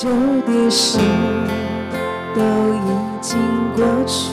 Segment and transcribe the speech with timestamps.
[0.00, 0.96] 旧的事
[2.34, 2.40] 都
[2.72, 2.88] 已
[3.20, 3.38] 经
[3.76, 4.24] 过去，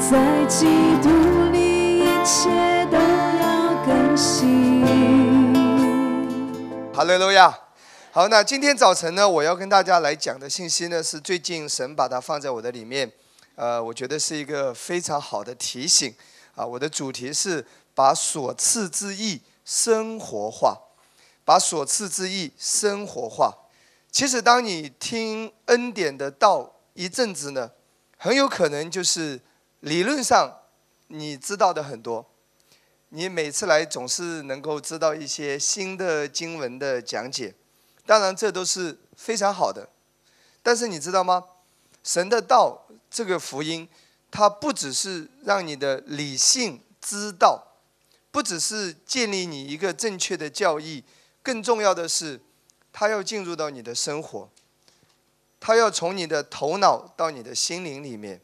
[0.00, 0.66] 在基
[1.00, 1.08] 督
[1.52, 2.50] 里一切
[2.90, 4.82] 都要更新。
[6.92, 7.56] 哈利路亚。
[8.10, 13.08] 好，那今天早晨呢，我要跟大家来讲的信息呢，是最近神把它放在我的里面，
[13.54, 16.12] 呃，我觉得是一个非常好的提醒
[16.56, 16.66] 啊。
[16.66, 17.64] 我的主题是
[17.94, 20.76] 把所赐之意生活化，
[21.48, 23.56] 把所赐之意生活化。
[24.12, 27.70] 其实，当你听恩典的道一阵子呢，
[28.18, 29.40] 很有可能就是
[29.80, 30.58] 理论上
[31.06, 32.26] 你知道的很多，
[33.08, 37.54] 你每次来总是能够知道一些新的经文的讲解。
[38.04, 39.88] 当然，这都是非常好的，
[40.62, 41.42] 但是你知道吗？
[42.04, 43.88] 神的道这个福音，
[44.30, 47.68] 它不只是让你的理性知道，
[48.30, 51.02] 不只是建立你一个正确的教义，
[51.42, 52.40] 更重要的是，
[52.92, 54.48] 它要进入到你的生活，
[55.60, 58.40] 它要从你的头脑到你的心灵里面。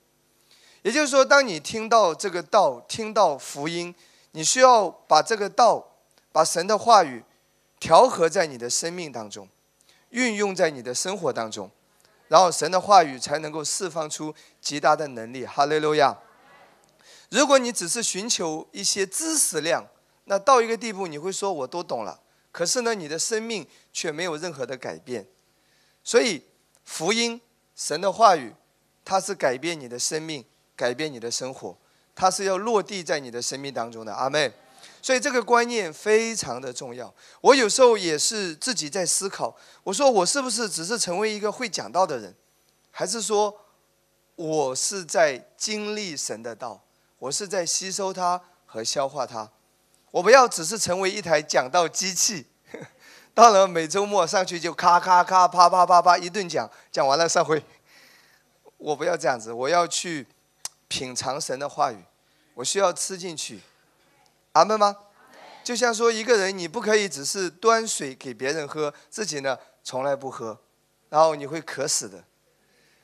[0.82, 3.94] 也就是说，当你听到这个道，听到福音，
[4.32, 5.92] 你需要把这个道，
[6.32, 7.24] 把神的话语
[7.78, 9.48] 调和在你的生命当中。
[10.10, 11.68] 运用在你的生活当中，
[12.28, 15.44] 然后神的话语才能够释放出极大的能力。
[15.44, 16.16] 哈利路亚！
[17.30, 19.84] 如果你只是寻求一些知识量，
[20.26, 22.20] 那到一个地步你会说我都懂了，
[22.54, 25.26] 可是呢，你的生命却没有任何的改变。
[26.04, 26.40] 所以
[26.84, 27.40] 福音、
[27.74, 28.54] 神的话语，
[29.04, 30.44] 它是改变你的生命、
[30.76, 31.76] 改变你的生活，
[32.14, 34.14] 它是要落地在你的生命当中的。
[34.14, 34.52] 阿妹。
[35.02, 37.12] 所以这个观念非常的重要。
[37.40, 42.32] 我有时候也是自己在思考，我说我是不是只是成为一个会讲道的人，
[42.92, 43.66] 还是说
[44.36, 46.84] 我是在经历神的道，
[47.18, 49.50] 我是在吸收它和消化它。
[50.14, 52.46] 我不要只是成为一台讲道机器，
[53.34, 57.60] 到了每周末上去就咔咔咔啪啪啪啪一顿讲，讲完了散会。
[58.76, 60.28] 我不要这样子，我要去
[60.86, 61.98] 品尝神的话语，
[62.54, 63.60] 我需要吃进去。
[64.52, 64.96] 阿门吗？
[65.64, 70.56] 就像说一个人，你不可以只是端水给别人喝，自己呢从来不喝，
[71.08, 72.22] 然后你会渴死的。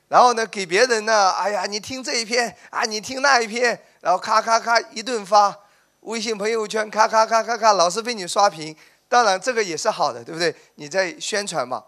[0.07, 5.59] 然后呢，给别人呢，哎呀，你听这一篇啊，你听那一篇，然后咔咔咔一顿发，
[6.01, 8.75] 微信朋友圈咔咔咔咔咔，老是被你刷屏。
[9.07, 10.55] 当然这个也是好的，对不对？
[10.75, 11.83] 你在宣传嘛，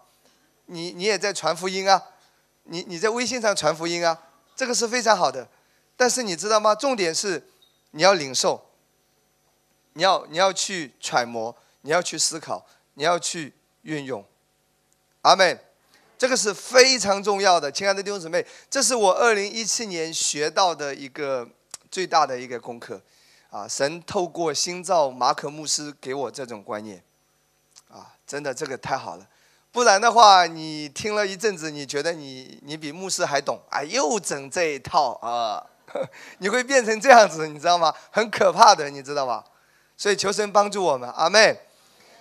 [0.66, 2.02] 你你也在传福音啊，
[2.64, 4.18] 你你在微信上传福音啊，
[4.56, 5.48] 这个是非常好的。
[5.96, 6.74] 但是你知道吗？
[6.74, 7.46] 重点是
[7.92, 8.66] 你要领受。
[9.96, 14.24] 你要你要去揣摩，你要去思考，你要去运用，
[15.22, 15.56] 阿妹，
[16.18, 21.48] 这个是非常重要的，亲爱的弟兄姊妹，这是我二零一七年学到的一个
[21.92, 23.00] 最大的一个功课，
[23.54, 27.00] 啊，神透过新造马可牧师给我这种观念，
[27.88, 29.24] 啊，真的这个太好了，
[29.70, 35.64] 不然的话，你听了一阵子，你觉得你你比牧师还懂，哎，又整这一套啊，
[36.38, 37.94] 你会变成这样子，你知道吗？
[38.10, 39.44] 很可怕的，你知道吧？
[39.96, 41.56] 所以求神帮助我们，阿妹。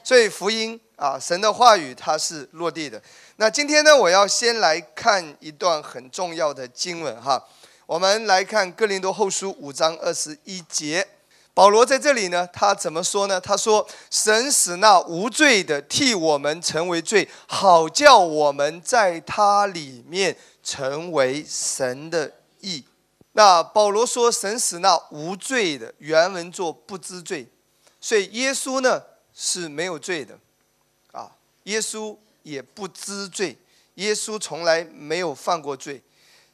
[0.04, 3.02] 所以福音啊，神的话语它是落地的。
[3.38, 7.44] 那今天呢，我要先来看一段很重要的经文哈。
[7.86, 11.06] 我们来看哥林多后书五章二十一节，
[11.54, 13.40] 保罗在这里呢，他怎么说呢？
[13.40, 22.84] 他说：“神使那无罪的替我们成为罪，好叫我们在他里面成为神的义。”
[23.34, 27.48] 那保罗说：“神使那无罪的，原文作不知罪。”
[28.02, 29.04] 所以耶稣呢
[29.34, 30.38] 是没有罪的，
[31.12, 31.32] 啊，
[31.64, 33.58] 耶稣也不知罪，
[33.96, 36.02] 耶稣从来没有犯过罪。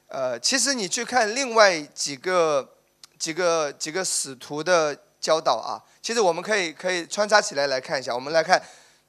[0.10, 2.76] 呃，其实你去看另外几个
[3.20, 8.16] 几个几个使徒的教导啊，其实我们可以可以穿插起来来看一下。
[8.16, 8.60] 我们来看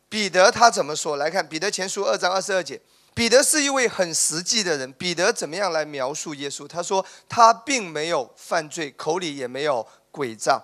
[0.09, 1.16] 彼得他怎么说？
[1.16, 2.78] 来看彼得前书二章二十二节，
[3.15, 4.93] 彼得是一位很实际的人。
[4.94, 6.69] 彼得怎么样来描述耶稣？
[6.69, 10.62] 他说他并没有犯罪，口里也没有诡诈。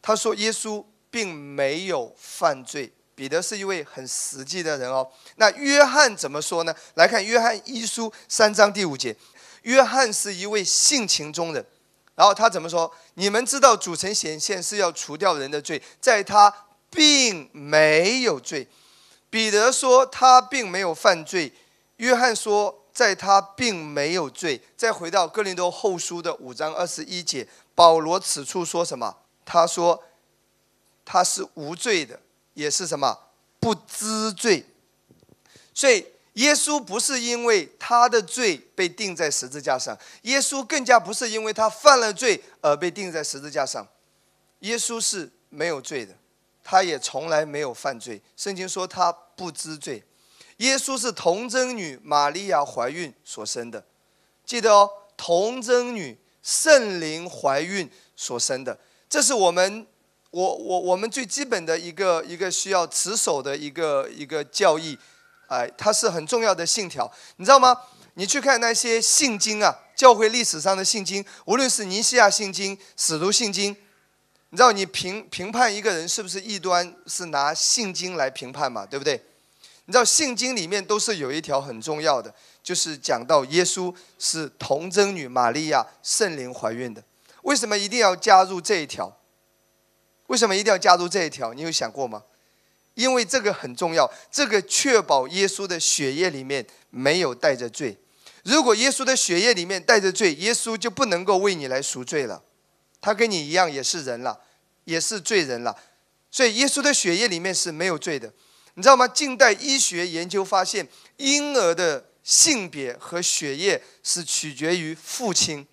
[0.00, 0.84] 他说耶稣。
[1.08, 2.92] 并没有犯罪。
[3.14, 5.10] 彼得是一位很实际的人哦。
[5.36, 6.74] 那约翰怎么说呢？
[6.94, 9.16] 来看约翰一书三章第五节，
[9.62, 11.64] 约翰是一位性情中人。
[12.16, 12.92] 然后他怎么说？
[13.14, 16.52] 你们知道主城显现是要除掉人的罪，在他
[16.90, 18.66] 并没有罪。
[19.30, 21.52] 彼得说他并没有犯罪，
[21.98, 24.60] 约翰说在他并没有罪。
[24.76, 27.46] 再回到哥林多后书的五章二十一节，
[27.76, 29.18] 保罗此处说什么？
[29.44, 30.02] 他说。
[31.08, 32.18] 他是无罪的，
[32.54, 33.16] 也是什么
[33.60, 34.66] 不知罪，
[35.72, 36.04] 所以
[36.36, 43.86] 耶稣不是因为他的罪被钉在十字架上，耶稣更加不是因为他犯了罪而被钉在十字架上，
[44.60, 46.14] 耶稣是没有罪的，
[46.62, 48.20] 他也从来没有犯罪。
[48.36, 50.02] 圣经说他不知罪。
[50.58, 53.84] 耶稣是童贞女玛利亚怀孕所生的，
[54.44, 58.78] 记得哦，童贞女圣灵怀孕所生的，
[59.08, 59.86] 这是我们
[60.30, 64.98] 我我我们最基本的一个一个需要持守的一个一个教义，
[65.48, 67.76] 哎，它是很重要的信条，你知道吗？
[68.14, 73.76] 你去看那些信经啊，教会历史上的信经，无论是尼西亚信经、使徒信经，
[74.50, 79.22] 你知道你评评判一个人是不是异端，是拿信经来评判嘛，对不对？
[79.84, 87.04] 你知道信经里面都是有一条很重要的，就是讲到耶稣是童贞女玛利亚圣灵怀孕的。
[87.42, 89.16] 为什么一定要加入这一条？
[90.26, 91.54] 为什么一定要加入这一条？
[91.54, 92.24] 你有想过吗？
[92.96, 97.98] 因为这个很重要，这个确保耶稣的血液里面没有带着罪。
[98.42, 102.42] 如果耶稣的血液里面带着罪，耶稣就不能够为你来赎罪了。
[103.00, 104.40] 他跟你一样也是人了，
[104.84, 105.76] 也是罪人了。
[106.30, 108.32] 所以耶稣的血液里面是没有罪的。
[108.74, 109.06] 你知道吗？
[109.06, 110.88] 近代医学研究发现，
[111.18, 115.66] 婴儿的性别和血液是取决于父亲，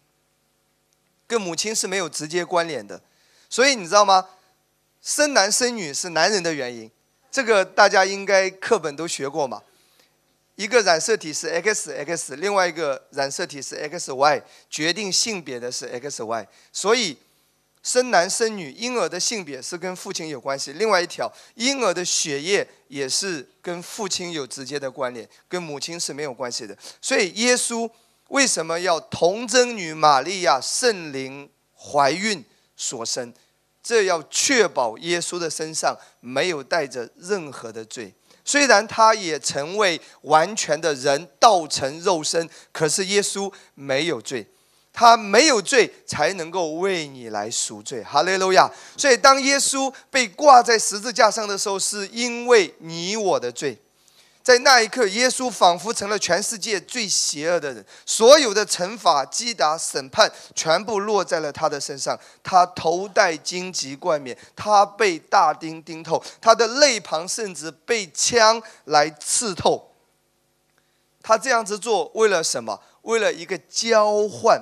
[1.25, 3.01] 跟母亲是没有直接关联的。
[3.49, 4.27] 所以你知道吗？
[5.01, 6.89] 生男生女是男人的原因，
[7.33, 9.59] 这个大家应该课本都学过嘛。
[10.55, 17.17] 一个染色体是 XX，另外一个染色体是 XY，决定性别的是 XY，所以
[17.81, 20.73] 生男生女婴儿的性别是跟父亲有关系。
[20.73, 26.77] 另外一条，婴儿的血液也是跟父亲有直接的关联，跟母亲是没有关系的。
[27.01, 27.89] 所以耶稣
[28.27, 32.45] 为什么要童贞女玛利亚圣灵怀孕
[32.75, 33.33] 所生？
[33.83, 38.13] 这要确保耶稣的身上没有带着任何的罪。
[38.45, 44.47] 虽然他也成为完全的人，道成肉身，可是耶稣没有罪，
[44.91, 48.03] 他没有罪才能够为你来赎罪。
[48.03, 48.69] 哈利路亚！
[48.97, 53.77] 所以当耶稣被挂在十字架上的时候，是因为你我的罪。
[54.43, 62.19] 在那一刻，耶稣仿佛成了全世界最邪恶的人，所有的惩罚、击打、审判，全部落在了他的身上。
[62.43, 69.91] 他头戴荆棘冠冕，他被大钉钉透，他的肋旁甚至被枪来刺透。
[71.21, 72.81] 他这样子做，为了什么？
[73.03, 74.61] 为了一个交换。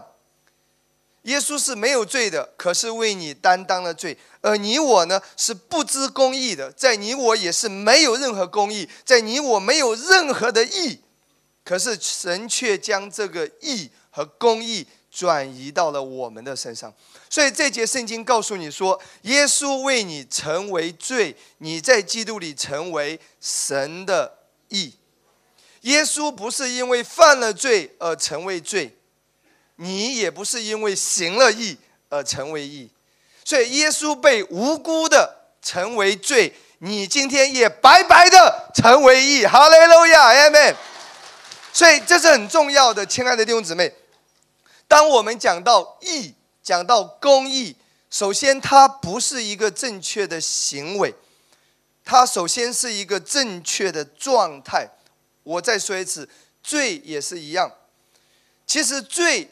[1.23, 11.01] 耶稣是没有罪的，可是为你担当了罪；而你我呢，是不知公义的，在你我也是没有任何公义，在你我没有任何的义，
[11.63, 16.91] 可是神却将这个义和公义转移到了我们的身上。
[17.29, 24.39] 所以这节圣经告诉你说，耶稣为你成为罪，你在基督里成为神的
[24.69, 24.95] 义。
[25.81, 28.97] 耶稣不是因为犯了罪而成为罪。
[29.83, 31.75] 你也不是因为行了义
[32.07, 32.87] 而成为义，
[33.43, 39.43] 所以耶稣被无辜的成为罪，你今天也白白的成为义。
[39.43, 40.75] 哈利路亚，阿门。
[41.73, 43.91] 所以这是很重要的，亲爱的弟兄姊妹。
[44.87, 47.75] 当我们讲到义，讲到公义，
[48.11, 51.15] 首先它不是一个正确的行为，
[52.05, 54.87] 它首先是一个正确的状态。
[55.41, 56.29] 我再说一次，
[56.61, 57.71] 罪也是一样。
[58.67, 59.49] 其实罪。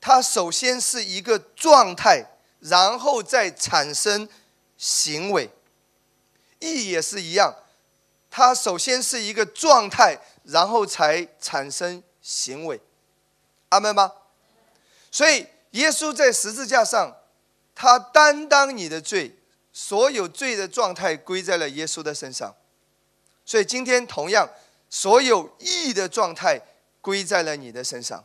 [0.00, 2.24] 它首先是一个状态，
[2.60, 4.28] 然后再产生
[4.76, 5.50] 行为。
[6.60, 7.54] 义也是一样，
[8.30, 12.80] 它首先是一个状态，然后才产生行为。
[13.68, 14.12] 阿门吗？
[15.10, 17.16] 所以耶稣在十字架上，
[17.74, 19.38] 他担当你的罪，
[19.72, 22.54] 所有罪的状态归在了耶稣的身上。
[23.44, 24.48] 所以今天同样，
[24.90, 26.60] 所有义的状态
[27.00, 28.24] 归在了你的身上。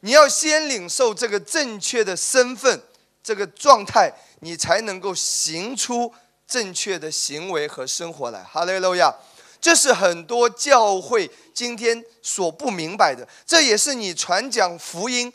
[0.00, 2.82] 你要先领受这个正确的身份，
[3.22, 6.12] 这个状态，你才能够行出
[6.46, 8.42] 正确的行为和生活来。
[8.42, 9.14] 哈利路亚！
[9.58, 15.32] 这是很多教会今天所不明白的，这也是你传讲福音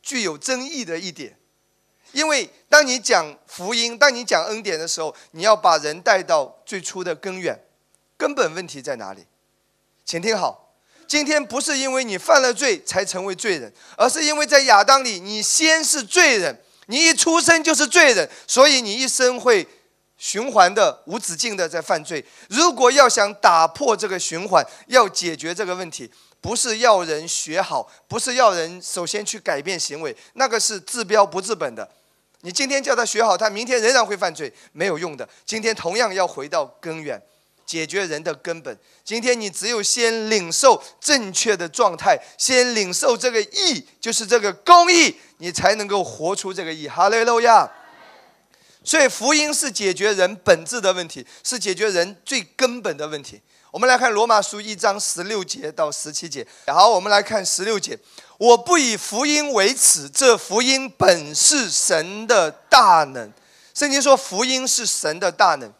[0.00, 1.36] 具有争议的一点。
[2.12, 7.58] 因为当你讲福音，当你讲恩典的时候，你要把人带到最初的根源，
[8.16, 9.26] 根本问题在哪里？
[10.06, 10.67] 请听好。
[11.08, 19.66] 今天不是因为你犯了罪才成为罪人，而是因为在亚当里你先是罪人，你一出生就是罪人，所以你一生会
[20.18, 22.22] 循环的无止境的在犯罪。
[22.50, 26.12] 如果要想打破这个循环，要解决这个问题，
[26.42, 31.88] 不是要人学好，不是要人首先去改变行为，那个是治标不治本的。
[32.42, 35.26] 你今天叫他学好，他明天仍然会犯罪，没有用的。
[35.46, 37.20] 今天同样要回到根源。
[37.68, 38.76] 解决人的根本。
[39.04, 46.88] 今天你只有先领受正确的状态，先领受这个义，就是这个公义，你才能够活出这个义。
[46.88, 47.70] 哈利路亚。
[48.82, 53.38] 所以福音是解决人本质的问题，是解决人最根本的问题。
[53.70, 56.46] 我们来看罗马书一章十六节到十七节。
[56.66, 57.98] 好，我们来看十六节：
[58.38, 63.30] 我不以福音为耻，这福音本是神的大能。
[63.74, 65.70] 圣经说福音是神的大能。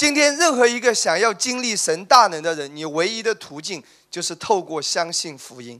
[0.00, 5.78] 今天任何一个想要经历神大能的人，你唯一的途径就是透过相信福音。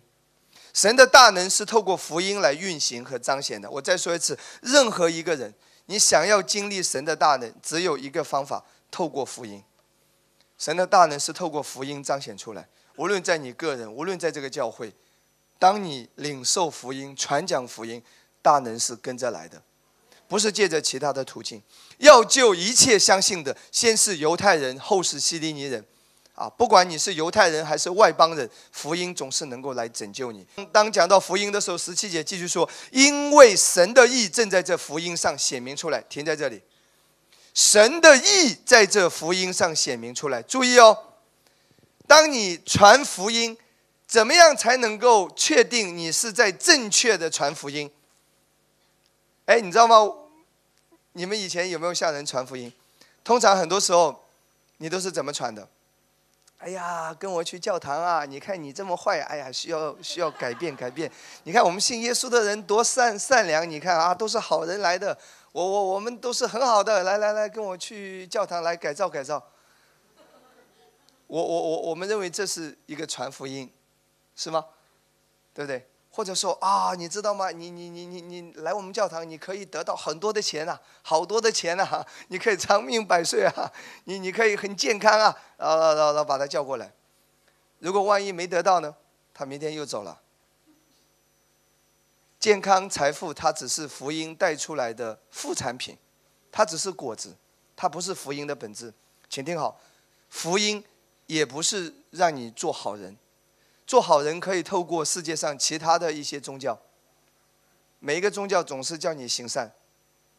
[0.75, 3.71] 神的大能是透过福音来运行和彰显的。
[3.71, 5.55] 我再说一次，任何一个人。
[5.87, 9.65] 你想要经历神的大能，只有一个方法：透过福音。
[10.59, 12.69] 神的大能是透过福音彰显出来。
[12.97, 14.93] 无论在你个人，无论在这个教会，
[15.59, 18.03] 当你领受福音、传讲福音，
[18.43, 19.63] 大能是跟着来的，
[20.31, 21.61] 不是借着其他的途径。
[21.99, 25.85] 要救一切相信的，先是犹太人，后是希利尼人。
[26.35, 30.47] 啊，不管你是犹太人还是外邦人，福音总是能够来拯救你。
[30.73, 36.63] 当讲到福音的时候，十七节继续说：“因为神的意正在这福音上显明出来。”停在这里，
[37.53, 40.41] 神的意在这福音上显明出来。
[40.41, 40.97] 注意哦，
[42.07, 43.59] 当你传福音，
[44.07, 47.91] 怎么样才能够确定你是在正确的传福音？
[49.51, 49.97] 哎，你知道吗？
[51.15, 52.73] 你们以前有没有向人传福音？
[53.25, 54.25] 通常很多时候，
[54.77, 55.69] 你都是怎么传的？
[56.59, 58.25] 哎呀，跟我去教堂啊！
[58.25, 61.11] 你看你这么坏，哎呀，需要需要改变改变。
[61.43, 65.19] 你看我们信耶稣的人多善善良，你看啊，都是好人来的。
[65.51, 69.45] 我我我们都是很好的，来来来，跟我去教堂来改造改造。
[71.27, 73.69] 我我我我们认为这是一个传福音，
[74.37, 74.65] 是吗？
[75.53, 75.90] 对不对？
[76.11, 77.51] 或者说啊，你知道吗？
[77.51, 83.73] 你你你你你来我们教堂，你可以得到很多的钱呐，好多的钱呐， 你可以长命百岁啊，
[84.05, 86.93] 你你可以很健康啊，然后然后然后把他叫过来。
[87.79, 88.95] 如果万一没得到呢？
[89.33, 90.21] 他明天又走了。
[92.39, 95.97] 健康财富，它只是福音带出来的副产品，
[96.51, 97.37] 它只是果子，
[97.77, 98.93] 它不是福音的本质。
[99.29, 99.79] 请听好，
[100.29, 100.83] 福音
[101.27, 103.17] 也不是让你做好人。
[103.91, 106.79] 做好人可以透过世界上其他的一些宗教，
[107.99, 109.69] 每一个宗教总是叫你行善，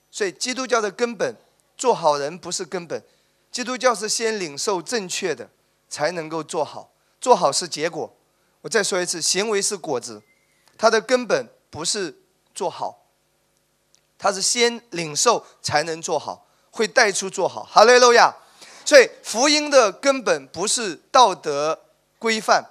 [0.10, 1.36] 所以基督教的根本，
[1.76, 3.04] 做好人不是根本，
[3.52, 5.50] 基督教是先领受正确的，
[5.90, 8.16] 才能够做好，做好是结果。
[8.62, 10.24] 我再说一次，行为是果子，
[10.78, 12.22] 它的根本不是
[12.56, 13.04] 做好，
[14.18, 17.66] 它是先领受才能做好，会带出做好。
[17.66, 18.34] 哈利路亚！
[18.86, 21.78] 所以福音的根本不是道德
[22.18, 22.66] 规范。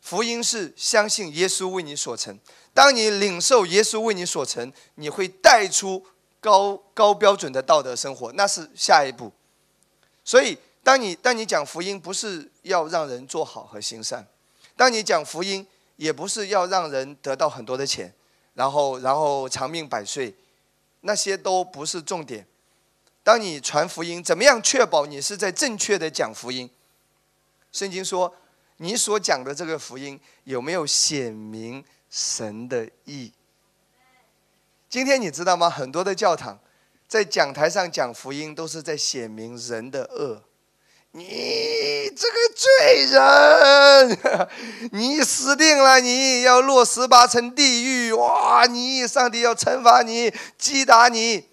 [0.00, 2.38] 福音是相信耶稣为你所成。
[2.72, 6.06] 当你领受耶稣为你所成，你会带出
[6.40, 9.32] 高高标准的道德生活，那是下一步。
[10.24, 14.22] 所以，当你当你讲福音，不是要让人做好和行善；
[14.76, 15.66] 当你讲福音，
[15.96, 18.14] 也不是要让人得到很多的钱，
[18.54, 20.34] 然后然后长命百岁，
[21.00, 22.46] 那些都不是重点。
[23.22, 26.70] 当你传福音，怎么样确保你是在正确的讲福音？
[27.70, 28.34] 圣经说。
[28.82, 33.30] 你所讲的这个福音有没有显明神的意？
[34.88, 35.68] 今天你知道吗？
[35.68, 36.58] 很多的教堂
[37.06, 40.42] 在讲台上讲福音，都是在显明人的恶。
[41.10, 44.18] 你这个罪人，
[44.92, 46.00] 你死定了！
[46.00, 48.12] 你要落十八层地狱！
[48.12, 48.64] 哇！
[48.64, 51.48] 你上帝要惩罚你，击打你。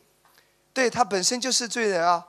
[0.72, 2.26] 对他本身就是罪人啊，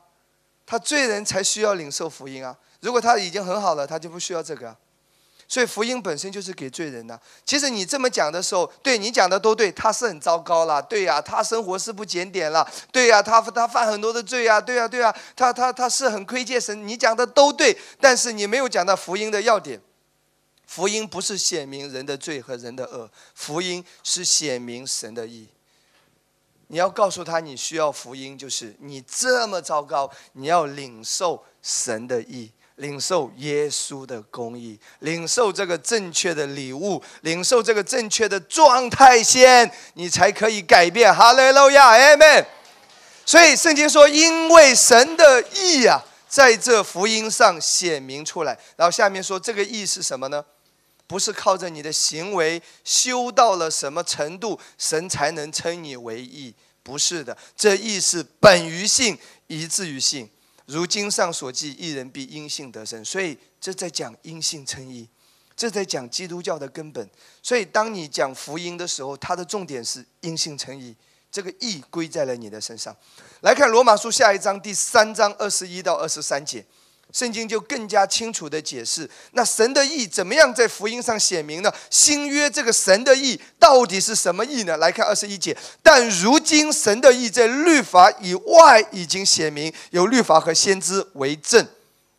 [0.67, 2.59] 他罪人才需要领受福音啊。
[2.81, 4.77] 如果他已经很好了，他就不需要这个。
[5.49, 7.19] 所以福音本身就是给罪人的。
[7.45, 19.81] 其实你这么讲的时候，对你讲的都对，他是很糟糕了，对呀，他生活是不检点了，对呀，他他犯很多的罪呀，对呀，对呀，他他他是很亏欠神，你讲的都对，但是你没有讲到福音的要点。
[20.67, 25.49] 福音不是显明人的罪和人的恶，福音是显明神的义。
[26.67, 32.53] 你要告诉他，你需要福音，就是你这么糟糕，你要领受神的义。
[32.79, 41.15] 领受耶稣的公义，领受这个正确的礼物，领受这个正确的状态先，你才可以改变。
[41.15, 42.47] 哈利路亚，阿门。
[43.25, 48.59] 所以圣经说，因为神的义啊，在这福音上显明出来。
[48.77, 50.45] 然后下面说，这个义是什么呢？
[51.07, 56.55] 不是靠着你的行为修到了什么程度，神才能称你为义。
[56.83, 59.19] 不是的，这义是本于信，
[59.49, 60.31] 以至于信。
[60.69, 63.03] 如经上所记，一人必因信得生。
[63.03, 65.09] 所以这在讲因信称义，
[65.57, 67.09] 这在讲基督教的根本。
[67.43, 70.95] 所以当你讲福音的时候，它的重点是因信称义，
[71.33, 72.95] 这个义归在了你的身上。
[73.41, 76.63] 来看罗马书下一章第三章二十一到二十三节，
[77.11, 81.73] 圣经就更加清楚的解释，那神的意怎么样在福音上显明呢？
[81.89, 84.77] 新约这个神的意到底是什么意呢？
[84.77, 91.67] 来看二十一节，但如今神的意在律法以外已经显明，有律法和先知为证。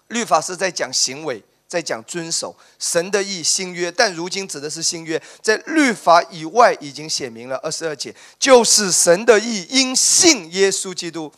[0.07, 3.43] 律法是在讲行为，在讲遵守神的意。
[3.43, 7.55] 新约，但如今指的是新约，在律法以外已经显明了。
[7.57, 11.31] 二十二节就是神的意，因信耶稣基督。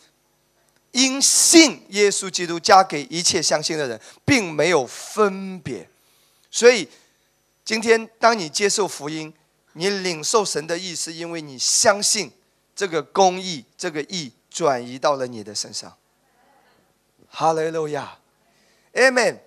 [0.91, 5.89] 因信耶稣基督加给一切相信的人，并没有分别。
[6.50, 6.88] 所以，
[7.63, 9.33] 今天当你接受福音，
[9.74, 12.31] 你领受神的意，是因为你相信
[12.75, 15.95] 这个公义，这个义转移到了你的身上。
[17.29, 18.19] 哈利路亚
[18.93, 19.38] ，Amen。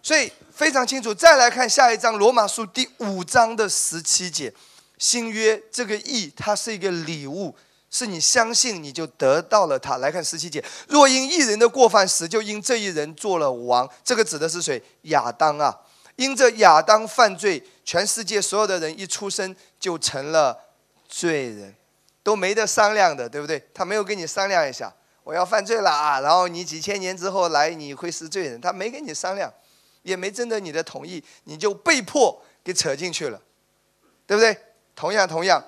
[0.00, 1.12] 所以非常清楚。
[1.12, 4.54] 再来看下一章，罗马书第五章的十七节，
[4.98, 7.56] 新约这个义，它是一个礼物。
[7.90, 9.98] 是你相信，你就得到了他。
[9.98, 13.88] 来看十七节，若因一人的过犯死，就因这一人做了王。
[14.04, 14.82] 这个指的是谁？
[15.02, 15.80] 亚当啊！
[16.16, 20.58] 因着亚当犯罪，全世界所有的人一出生就成了
[21.08, 21.74] 罪人，
[22.22, 23.62] 都没得商量的，对不对？
[23.72, 26.20] 他没有跟你商量一下，我要犯罪了啊！
[26.20, 28.60] 然后你几千年之后来，你会是罪人。
[28.60, 29.52] 他没跟你商量，
[30.02, 33.40] 也没征得你的同意，你就被迫给扯进去了，
[34.26, 34.56] 对不对？
[34.94, 35.64] 同样，同样，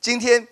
[0.00, 0.48] 今天。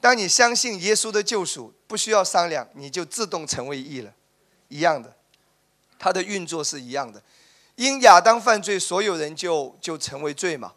[0.00, 4.12] 当你相信耶稣的救赎，不需要商量，你就自动成为义了，
[4.68, 5.14] 一样的，
[5.98, 7.22] 它的运作是一样的。
[7.76, 10.72] 因亚当犯罪，所有人就就成为罪嘛，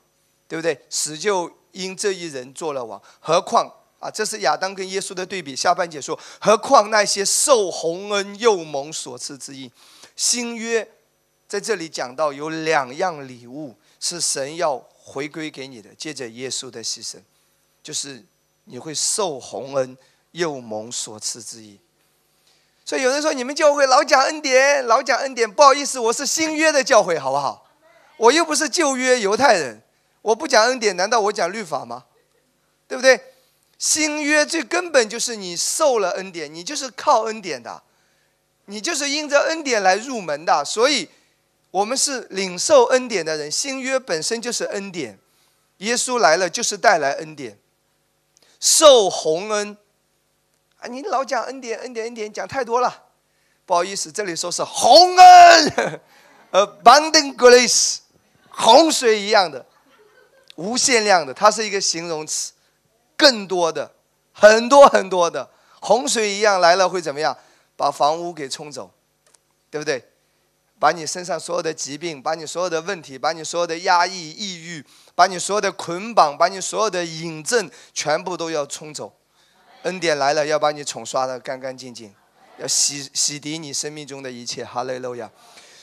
[0.48, 0.78] 对不对？
[0.90, 3.02] 死就因这一人做了王。
[3.20, 5.56] 何况啊，这是亚当跟耶稣的对比。
[5.56, 9.72] 下半节说，何况那些受洪恩又蒙所赐之义，
[10.16, 10.86] 新约
[11.48, 17.20] 在这里讲到有两样礼物是神要回归给你的，借着耶稣的牺牲，
[17.82, 18.26] 就是。
[18.66, 19.98] 你会受洪恩，
[20.32, 21.80] 又蒙所赐之意。
[22.86, 27.66] 所以有人说你们教会老讲恩典，老讲恩典，不好意思，我是新约的教会，好不好？
[28.18, 29.82] 我又不是旧约犹太人，
[30.22, 32.06] 我不讲恩典，难道我讲律法吗？
[32.88, 33.20] 对不对？
[33.80, 37.84] 新约最根本就是你受了恩典，你就是靠恩典的，
[38.66, 40.64] 你就是因着恩典来入门的。
[40.64, 41.10] 所以，
[41.72, 43.52] 我们是领受恩典的人。
[43.52, 45.18] 新约本身就是恩典，
[45.78, 47.58] 耶稣来了就是带来恩典。
[48.64, 49.76] 受洪恩
[50.78, 50.88] 啊！
[50.88, 53.08] 你老讲恩典，恩典，恩典，讲太多了，
[53.66, 56.00] 不好意思，这里说是洪恩，
[56.54, 57.98] abundant grace，
[58.50, 59.66] 洪水一样的，
[60.56, 62.54] 无限量的，它是一个形容词，
[63.18, 63.92] 更多的，
[64.32, 65.50] 很多很多的，
[65.82, 67.38] 洪水一样来了会怎么样？
[67.76, 68.90] 把房屋给冲走，
[69.70, 70.10] 对不对？
[70.84, 79.16] 把你身上所有的疾病，把你所有的问题，把你所有的压抑、抑郁，把你所有的捆绑，把你所有的引证，全部都要冲走。
[79.84, 82.14] 恩典来了，要把你冲刷的干干净净，
[82.58, 84.66] 要洗洗涤你生命中的一切。
[84.66, 85.32] 哈利路亚！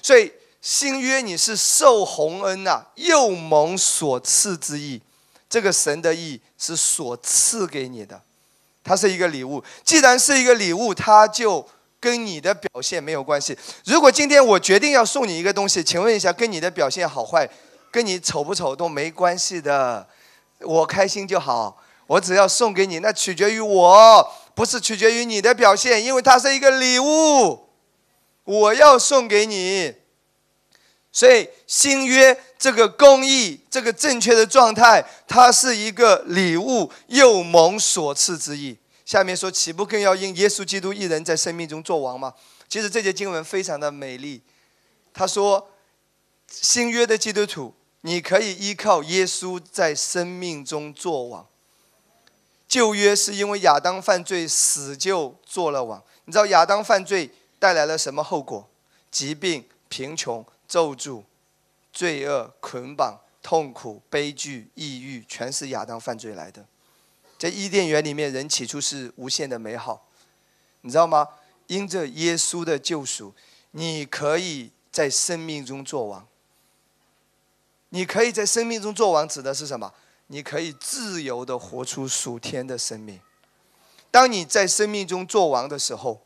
[0.03, 5.01] 所以新约你是受洪恩呐，又蒙所赐之意。
[5.49, 8.21] 这个神的意是所赐给你的，
[8.85, 9.65] 它是一个礼物。
[9.83, 11.67] 既然是一个礼物，它就。
[12.01, 13.57] 跟你的表现没有关系。
[13.85, 17.49] 如果今天我决定要送你一个东西，请问一下，跟你的表现好坏，
[17.91, 20.09] 跟你丑不丑都没关系的。
[20.61, 27.69] 我开心就好，我只要送给你，那取决于我，不是取决于你的表现，因为它是一个礼物，
[28.45, 29.95] 我要送给你。
[31.13, 38.79] 所以新约这个公义，这个正确的状态，它是一个礼物，又蒙所赐之意。
[39.11, 42.33] 下面说，岂不更要因耶稣基督一人在生命中做王吗？
[42.69, 44.41] 其实这节经文非常的美丽。
[45.13, 45.69] 他说，
[46.49, 51.45] 新约的基督徒，你可以依靠耶稣在生命中做王。
[52.69, 56.01] 旧约是因为亚当犯罪死就做了王。
[56.27, 58.71] 你知道亚当犯罪带来了什么后果？
[59.11, 61.25] 疾病、贫穷、咒诅、
[61.93, 66.65] 罪恶、捆绑、痛苦、悲剧、抑郁，全是亚当犯罪来的。
[67.41, 70.07] 在伊甸园里面，人起初是无限的美好，
[70.83, 71.27] 你知道吗？
[71.69, 73.33] 因着耶稣的救赎，
[73.71, 76.29] 你可以在生命中做王。
[77.89, 79.95] 你可以在生命中做王，指的是什么？
[80.27, 83.19] 你可以自由的活出属天的生命。
[84.11, 86.21] 当你在生命中做王的时候。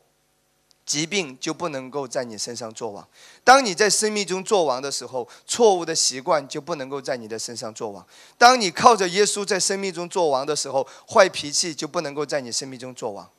[0.85, 3.07] 疾病就不能够在你身上做王。
[3.43, 8.05] 当你在生命中做王的时候，错误的习惯就不能够在你的身上做王。
[8.37, 13.29] 当你靠着耶稣在生命中做王的时候，坏脾气就不能够在你生命中做王。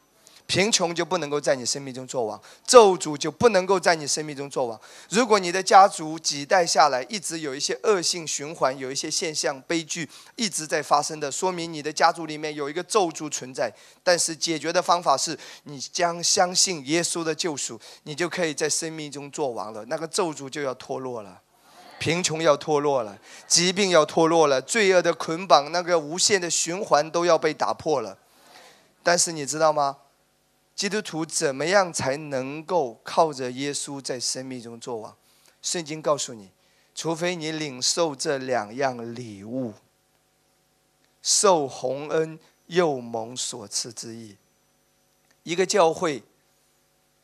[0.47, 4.81] 贫穷就不能够在你生命中作王，咒诅就不能够在你生命中作王。
[5.11, 13.73] 如果你的家族几代下来一直有一些恶性循环，有一些现象悲剧一直在发生的，说明你的家族里面有一个咒诅存在。
[14.05, 21.41] 但是解决的方法是你将相信耶稣的救赎，你就可以在生命中作王了，那个咒诅就要脱落了。
[21.99, 28.19] 贫穷要脱落了，疾病要脱落了，罪恶的捆绑，那个无限的循环都要被打破了。
[29.03, 29.97] 但是你知道吗？
[30.77, 35.17] 基督徒怎么样才能够靠着耶稣在生命中作王？
[35.61, 36.53] 圣经告诉你，
[36.95, 39.75] 除非你领受这两样礼物，
[41.21, 44.37] 受洪恩又蒙所赐之意。
[45.43, 46.23] 一个教会。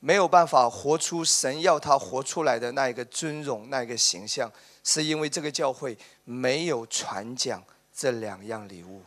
[0.04, 4.50] 没有办法活出神要他活出来的那一个尊荣、那一个形象，
[4.82, 7.62] 是因为这个教会没有传讲
[7.94, 9.02] 这两样礼物。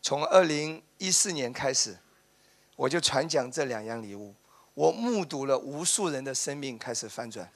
[0.00, 1.98] 从二零一四年开始，
[2.78, 4.32] 我就传讲这两样礼物，
[4.72, 7.50] 我目睹了无数人的生命开始翻转。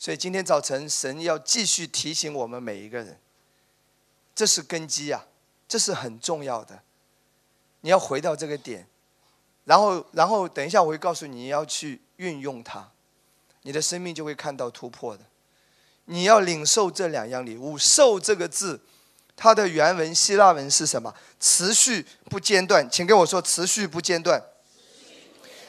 [0.00, 3.20] 所以今天早晨，神要继续提醒我们每一个人，
[4.34, 5.24] 这是根基啊，
[5.68, 6.82] 这是很重要的。
[7.82, 8.88] 你要回到这个点。
[9.64, 12.90] 然后，然后等一下我会告诉你要去运用它，
[13.62, 15.24] 你的生命就会看到突破的。
[16.06, 18.80] 你要领受这两样礼物，受这个字，
[19.36, 21.14] 它的原文希腊文是什么？
[21.38, 24.42] 持续不间断，请跟我说持续不间断。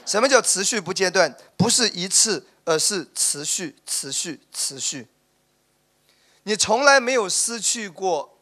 [0.05, 1.35] 什么叫持续不间断？
[1.57, 5.07] 不是一次，而是持续、持续、持续。
[6.43, 8.37] 你从来没有失去过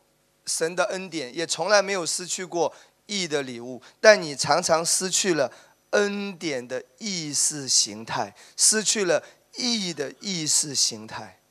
[0.45, 2.73] 神的恩典，也从来没有失去过。
[3.05, 5.51] 义的礼物，但你常常失去了
[5.89, 9.21] 恩典的意识形态，失去了
[9.57, 11.41] 义的意识形态，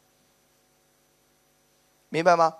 [2.08, 2.54] 明白吗？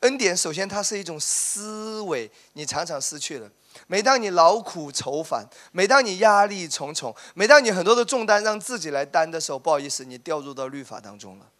[0.00, 3.50] 恩典首先它是一种思维，你常常失去了。
[3.86, 11.50] 每当你劳苦愁烦，每当你压力重重，每当你很多的重担让自己来担的时候，不好意思，你掉入到律法当中了。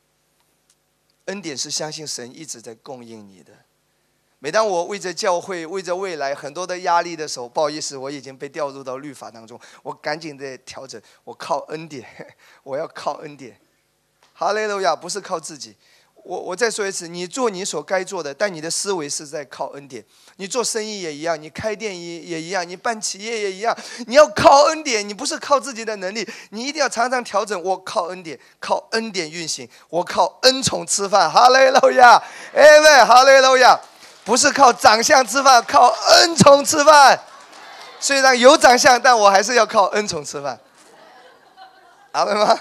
[1.27, 3.53] 恩典是相信神一直在供应你的。
[4.39, 11.01] 每当我为着教会、为着未来很多的压力的时候，不好意思，我已经被调入到律法当中，我赶紧在调整。
[11.25, 12.07] 我靠恩典，
[12.63, 13.59] 我要靠恩典。
[14.35, 15.75] 哈利路亚，不是靠自己。
[16.27, 20.05] 我我再说一次，你做你所该做的，但你的思维是在靠恩典。
[20.39, 23.77] 你做生意也一样，你开店也也一样，你办企业也一样，
[24.09, 26.29] 你要靠恩典，你不是靠自己的能力。
[26.51, 27.63] 你一定要常常调整。
[27.63, 31.31] 我靠恩典，靠恩典运行，我靠恩宠吃饭。
[31.31, 32.21] 哈利路亚，
[32.53, 33.05] 哎喂。
[33.05, 33.79] 哈利路亚。
[34.25, 37.17] 不是靠长相吃饭，靠恩宠吃饭。
[38.01, 40.59] 虽然有长相，但我还是要靠恩宠吃饭。
[42.11, 42.59] 阿门吗？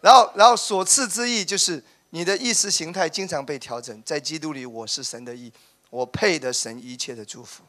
[0.00, 4.02] 然后，然后所赐之意就是你的意识形态经常被调整。
[4.04, 5.52] 在基督里，我是神的意，
[5.90, 7.64] 我配得神一切的祝福。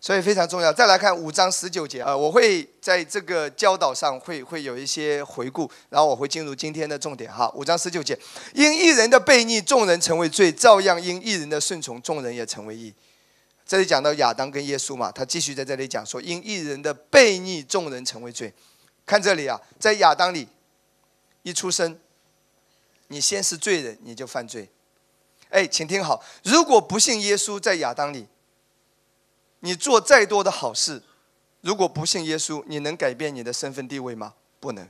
[0.00, 0.72] 所以非常重要。
[0.72, 7.48] 再来看五章十九节啊，我会在这个教导上会会有一些回顾，然后我会进入今天的重点哈。
[7.54, 8.18] 五章十九节，
[8.52, 12.92] 因一人的悖逆，众人成为罪；照样因一人的顺从，众人也成为义。
[13.64, 18.52] 这里讲到亚当跟耶稣嘛，他继续在这里讲说，因一人的悖逆，众人成为罪。
[19.06, 20.48] 看这里啊，在亚当里
[21.44, 21.96] 一出生，
[23.12, 24.70] 你先是罪人，你就犯罪。
[25.50, 28.26] 哎，请听好，如果不信耶稣，在亚当里。
[29.60, 31.02] 你做再多的好事，
[31.60, 34.32] 如果不信耶稣，你能改变你的身份地位吗？
[34.58, 34.88] 不能，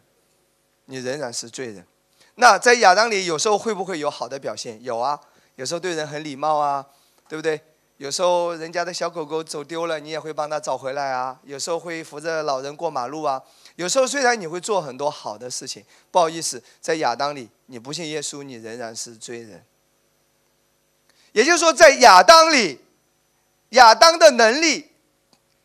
[0.85, 1.85] 你仍然是罪人。
[2.37, 4.80] 那在亚当里，有时候会不会有好的表现？
[4.85, 5.20] 有啊，
[5.56, 6.87] 有时候对人很礼貌啊，
[7.28, 7.61] 对不对？
[7.98, 11.38] 有时候人家的小狗狗走丢了，你也会帮他找回来啊。
[11.44, 13.40] 有时候会扶着老人过马路啊。
[13.76, 19.64] 有时候虽然你会做很多好的事情，不好意思，在亚当里，你不信耶稣，你仍然是罪人。
[21.33, 22.81] 也就是说，在亚当里。
[23.72, 24.90] 亚当的能力，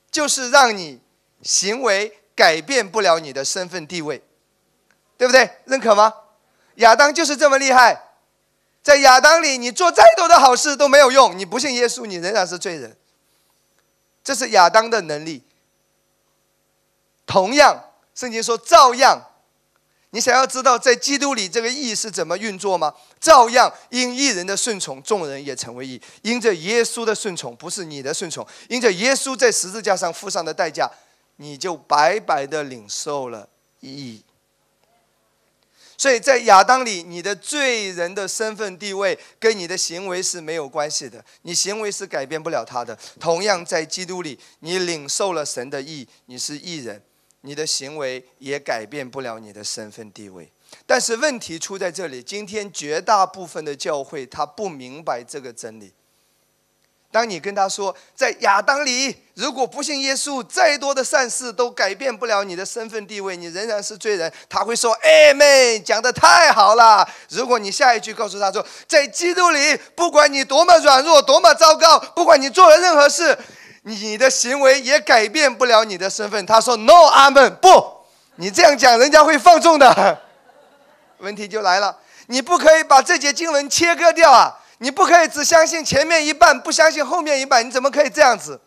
[0.09, 1.01] 就是让你
[1.41, 4.23] 行为改变不了你的身份地位，
[5.17, 5.57] 对不对？
[5.65, 6.13] 认可吗？
[6.75, 8.06] 亚当就是这么厉害，
[8.87, 11.37] 在亚当里，你做再多的好事都没有用。
[11.37, 12.95] 你不信耶稣，你仍然是罪人。
[14.23, 15.43] 这是亚当的能力。
[17.25, 17.83] 同样，
[18.15, 19.21] 圣经说，照样。
[20.11, 22.93] 你想要知道在基督里这个义是怎么运作吗？
[23.19, 26.01] 照样因一人的顺从，众人也成为义。
[26.21, 30.89] 因着耶稣的顺从，不是你的顺从，因着耶稣在十字架上付上的代价，
[31.35, 33.49] 你就白白的领受了
[33.81, 34.23] 义。
[35.97, 42.97] 所以在亚当里，你的罪人的身份地位跟你的行为是没有关系的，你行为是改变不了他的。
[43.19, 47.01] 同样在基督里，你领受了神的义，你是义人。
[47.41, 50.51] 你的行为也改变不了你的身份地位，
[50.85, 52.21] 但是问题出在这里。
[52.21, 55.93] 今天绝大部分的教会他不明白这个真理，
[57.09, 64.31] 当你跟他说，在亚当里，如果不信耶稣，再多的善事都改变不了你的身份地位，你仍然是罪人。
[64.49, 73.35] 他会说：“哎妹，讲的太好了。”如果你下一句告诉他说，在基督里，不管你多么软弱，多么糟糕，不管你做了任何事，
[73.83, 76.45] 你的行为也改变不了你的身份。
[76.45, 78.03] 他说：“No，阿门。”不，
[78.35, 80.21] 你这样讲，人家会放纵的。
[81.19, 84.59] 问题就来了，你不可以把这节经文切割掉啊。
[84.79, 88.59] 你不可以只相信前面一半，不相信后面一半，你怎么可以这样子？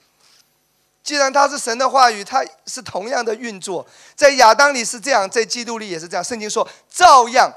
[1.02, 6.22] 既然它是神的话语，它是同样的运作，在亚当里是这样，在基督里也是这样。
[6.22, 7.50] 圣经说，照样，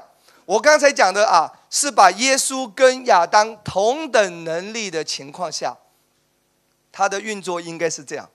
[0.46, 5.76] 我刚才讲的啊，是把耶稣跟亚当同等能力的情况下，
[6.90, 8.30] 它的运作应该是这样。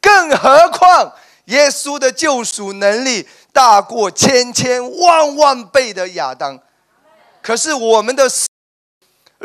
[0.00, 1.12] 更何况，
[1.46, 6.58] 耶稣的救赎能力大过千千万万倍的亚当。
[7.42, 8.30] 可是我们的。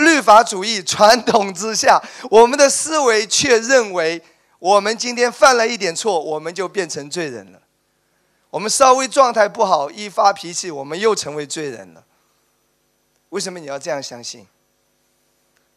[0.01, 4.21] 律法主义传统之下，我们的思维却认为，
[4.59, 7.61] 我们今天犯了一点错，我们就变成罪人了。
[8.49, 12.03] 我们稍微状态不好，一发脾气，我们又成为罪人了。
[13.29, 14.45] 为什么你要这样相信？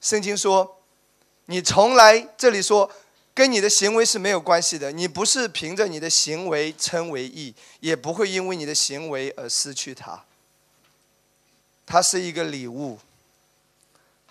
[0.01, 0.81] 圣经说，
[1.47, 2.91] 你从来这里说，
[3.33, 4.91] 跟你的行为是没有关系的。
[4.91, 10.25] 你不是凭着你的行为称为义，也不会因为你的行为而失去它。
[11.87, 12.99] 它是一个礼物。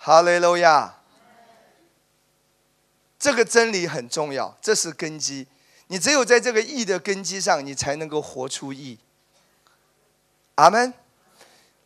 [0.06, 0.96] 哈利路亚！
[3.18, 5.46] 这个真理很重要，这是根基。
[5.86, 8.98] 你只有在这个义的根基上，你才能够活出义。
[10.56, 10.92] 阿门。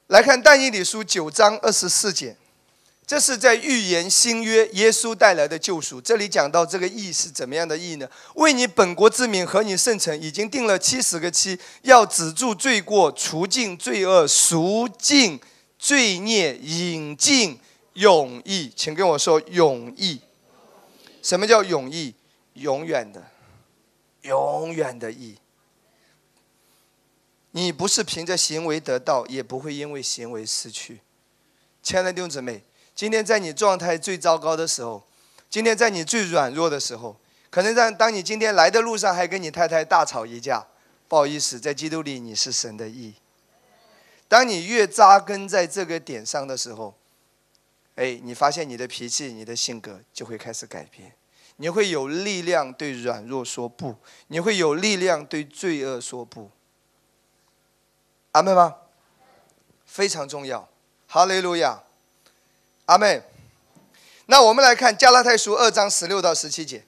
[0.09, 2.37] 来看但以理书九章二十四节，
[3.07, 6.01] 这是在预言新约耶稣带来的救赎。
[6.01, 8.11] 这里讲到这个义是怎么样的义呢？
[8.35, 15.39] 为你本国之名和你圣城已经定了七十个期，要止住罪过，除尽罪恶，赎尽
[15.79, 17.61] 罪孽，引进。
[17.99, 20.21] 永义，请跟我说永义。
[21.21, 22.15] 什么叫永义？
[22.55, 23.25] 永远的，
[24.23, 25.39] 永远的义。
[27.51, 31.01] 你不是凭着行为得到，也不会因为行为失去。
[31.83, 32.63] 亲爱的弟兄姊妹，
[32.95, 35.05] 今天在你状态最糟糕的时候，
[35.51, 37.17] 今天在你最软弱的时候，
[37.51, 40.65] 可能在当你今天来的路上还跟你太太大吵一架，
[41.09, 43.15] 不好意思，在基督里你是神的义。
[44.29, 46.95] 当你越扎根在这个点上的时候，
[47.99, 51.13] 哎，你发现你的脾气、你的性格就会开始改变，
[51.57, 53.97] 你会有力量对软弱说不，
[54.29, 56.53] 你会有力量对罪恶说不。
[58.31, 58.77] 阿门吗？
[59.85, 60.69] 非常重要。
[61.09, 61.83] 哈利路亚，
[62.87, 63.21] 阿门。
[64.27, 66.85] 那我们来看加拉太书二章十六到十七节，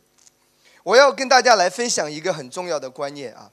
[0.84, 3.50] 我要跟大家来分享一个很重要的观念啊。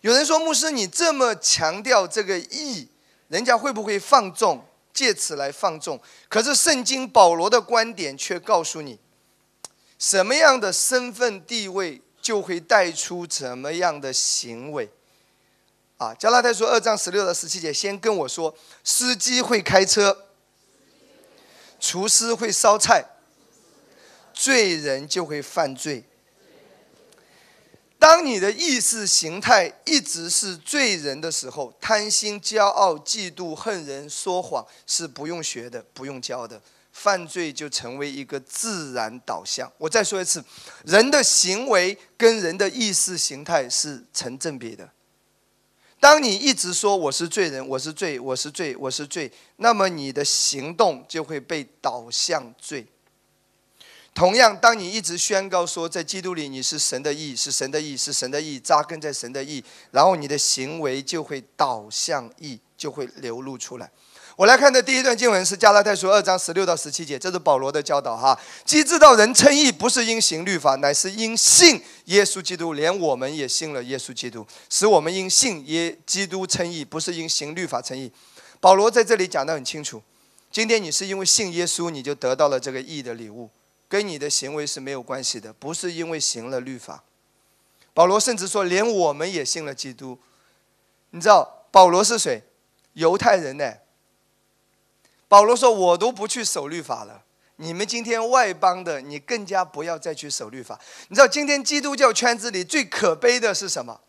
[0.00, 2.88] 有人说，牧师，你这么强调这个义，
[3.28, 4.66] 人家会不会放纵？
[4.92, 8.98] 借此来放纵，可是圣经保罗的观点却告诉你，
[9.98, 14.90] 什么样的身份地位就会带出怎么样的行为。
[15.96, 20.26] 啊，加拉太书二章十六到十七节，先跟我说，司机会开车，
[21.78, 23.04] 厨师会烧菜，
[24.34, 26.04] 罪人就会犯罪。
[28.02, 36.60] 当你的意识形态一直是罪人的时候，贪心、骄傲、嫉妒、恨人、说谎是不用学的、不用教的，
[36.90, 39.70] 犯罪就成为一个自然导向。
[39.78, 40.44] 我再说一次，
[40.84, 44.90] 人的行为跟人的意识形态是成正比的。
[46.00, 52.84] 当你一直说我是罪人，我是罪，我是罪，我是罪，那么你的行动就会被导向罪。
[54.14, 63.90] 同样，当你一直宣告说在基督里你是神的意，是神的意，是神的意，扎根在神的意，然后你的行为就会导向意，就会流露出来。
[64.36, 68.38] 我来看的第一段经文是加拉太书二章十六到十七节，这是保罗的教导哈。
[68.64, 78.12] 既知道人称义不是因行律法，乃是因信耶稣基督，连我们也信了耶稣基督，使我们因信耶基督称义，不是因行律法称义。
[78.60, 80.02] 保罗在这里讲得很清楚，
[80.50, 83.48] 今天你是因为信耶稣，你就得到了这个义的礼物。
[83.92, 87.04] 跟你的行为是没有关系的，不是因为行了律法。
[87.92, 90.18] 保罗甚至说，连我们也信了基督。
[91.10, 92.42] 你知道保罗是谁？
[92.94, 93.74] 犹太人呢？
[95.28, 97.24] 保罗说：“我都不去守律法了，
[97.56, 104.00] 你们今天外邦的，你更加不要再去守律法。”你知道今天基督教圈子里最可悲的是什么？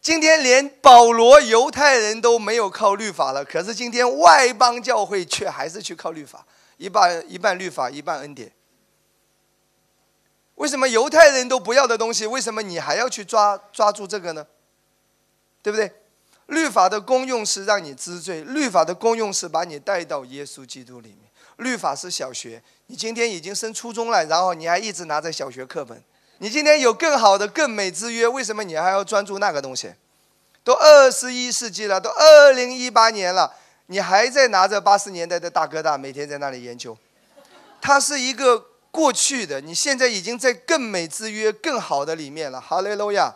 [0.00, 8.52] 今天连保罗犹太人都没有靠律法了，可是今天外邦教会却还是去靠律法，一半一半律法，一半恩典。
[10.56, 14.46] 为什么犹太人都不要的东西，为什么你还要去抓抓住这个呢？
[15.62, 15.92] 对不对？
[16.46, 21.30] 律法的功用是让你知罪，律法的功用是把你带到耶稣基督里面。
[21.56, 26.02] 律法是小学，你今天已经升初中了，然后你还一直拿着小学课本。
[26.38, 29.94] 你今天有更好的、更美之约，为什么你还要专注那个东西？
[30.62, 33.54] 都二十一世纪了，都二零一八年了，
[33.86, 36.96] 你还在拿着八十年代的大哥大，每天在那里研究。
[37.80, 42.60] 它是一个过去的，你现在已经在更美之约、更好的里面了。
[42.60, 43.34] 哈利路亚！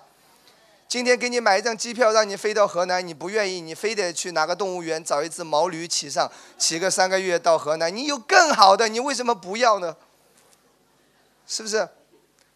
[0.86, 7.94] 今天给你买一张机票，让你飞到河南，你不愿意，你非得去哪个动物园找一只毛驴骑上，骑个三个月到河南。
[7.94, 9.96] 你有更好的，你为什么不要呢？
[11.48, 11.88] 是不是？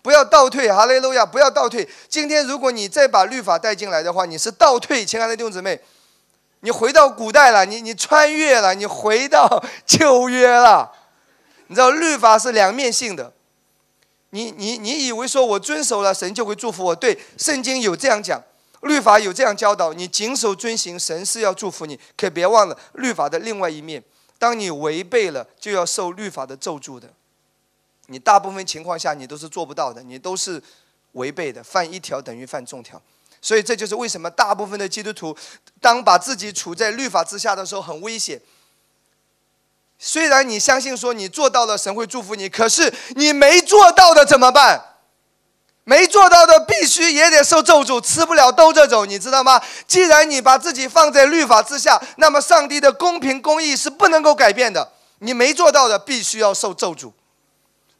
[0.00, 1.26] 不要倒退，哈利路亚！
[1.26, 1.88] 不要倒退。
[2.08, 5.04] 今天如果你再把律法带进来的话，你是倒退。
[5.04, 5.80] 亲爱的弟兄姊妹，
[6.60, 10.92] 你回到古代了，你你穿越了，你回到旧约了。
[11.72, 13.32] 你知道律法是两面性的。
[14.28, 16.94] 你你你以为说我遵守了，神就会祝福我？
[16.94, 18.38] 对，圣经有这样讲，
[18.82, 19.94] 律法有这样教导。
[19.94, 21.98] 你谨守遵行，神是要祝福你。
[22.14, 24.04] 可别忘了律法的另外一面，
[24.38, 27.08] 当你违背了，就要受律法的咒诅的。
[28.08, 30.62] 你大部分情况下你都是做不到的，你都是
[31.12, 33.00] 违背的，犯一条等于犯众条，
[33.40, 35.35] 所以这就是为什么大部分的基督徒
[35.80, 38.38] 当把自己处在律法之下的时候很危险。
[40.04, 44.96] 虽然你相信说你做到了神会祝福你，可是你没做到的怎么办？
[45.84, 49.62] 没做到的必须也得受咒诅，吃不了兜着走，你知道吗？
[49.86, 54.90] 既然你把自己放在律法之下，那么上帝的公平公义是不能够改变的。
[55.20, 57.12] 你没做到的，必须要受咒诅。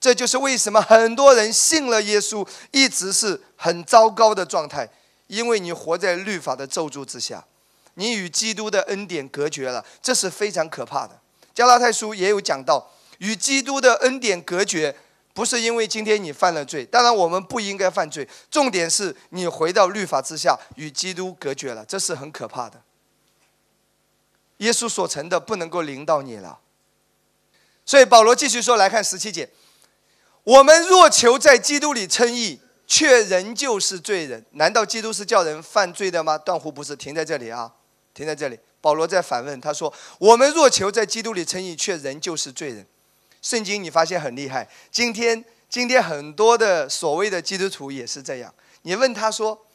[0.01, 4.89] 这就是为什么很多人信了耶稣，一直是很糟糕的状态，
[5.29, 7.45] 因为你活在律法的咒诅之下，
[7.95, 11.22] 你与基督的恩典隔绝了，这是非常可怕的。
[11.55, 14.97] 加拉太书也有讲到，与基督的恩典隔绝，
[15.35, 22.83] 不是因为今天你犯了罪，当然我们不应该犯罪，重点是你回到律法之下，与基督隔绝了，这是很可怕的。
[24.59, 26.61] 耶稣所成的不能够临到你了，
[27.85, 29.51] 所以保罗继续说，来看十七节。
[30.45, 34.45] 我们若求在基督里称义，却仍旧是罪人。
[34.53, 36.37] 难道基督是叫人犯罪的吗？
[36.37, 36.95] 断乎不是。
[36.95, 37.73] 停在这里啊，
[38.13, 38.59] 停在这里。
[38.83, 39.91] 保罗在反问，他说
[40.21, 42.87] ：“我们若求在基督里称义，却仍旧是罪人。”
[43.41, 44.69] 圣经你发现很厉害。
[44.91, 48.53] 今天，今天很多的所谓的基督徒也是这样。
[48.83, 49.67] 你问他说：“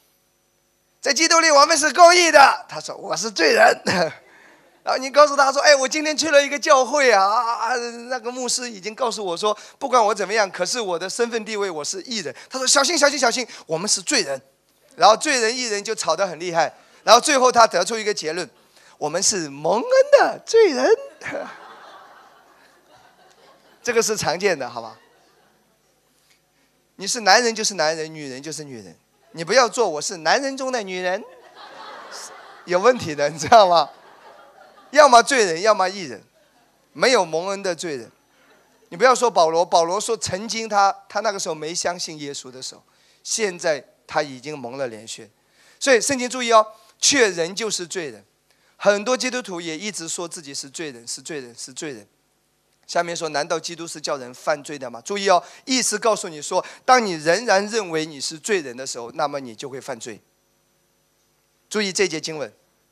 [1.01, 3.81] 在基督里我们是公义的。”他说：“我是罪人。”
[4.83, 7.75] 然后你告诉他说：“哎，我今天去了一个教会啊啊！
[8.09, 14.41] 那个牧师已经告诉我说，不管我怎么样，可是我的身份地位我是艺人。”他说：“小心，小心，小心，我们是罪人。”
[14.95, 16.73] 然后罪人艺人就吵得很厉害。
[17.03, 18.49] 然后最后他得出一个结论
[18.97, 19.83] ：“我们是蒙恩
[20.19, 20.89] 的罪人。
[23.83, 24.97] ”这个是常见的，好吧？
[26.95, 28.97] 你是男人就是男人，女人就是女人。
[29.31, 31.23] 你不要做我是男人中的女人，
[32.65, 33.89] 有问题的，你知道吗？
[34.91, 36.23] 要么罪人，要么义人，
[36.93, 38.11] 没有蒙恩的罪人。
[38.89, 42.81] 你不要说保罗，保罗说曾经他他那个时候没相信耶稣的时候，
[43.21, 45.29] 现在他已经蒙了连续。
[45.79, 46.65] 所以圣经注意哦，
[46.99, 48.25] 却仍旧是罪人。
[48.77, 52.07] 很多基督徒也一直说自己是罪人，是罪人，是罪人。
[52.85, 55.01] 下面说，难道基督是叫人犯罪的吗？
[55.01, 60.21] 注意哦，意思告诉你说，当你仍然认为你是罪人的时候，那么你就会犯罪。
[61.69, 62.51] 注意这节经文。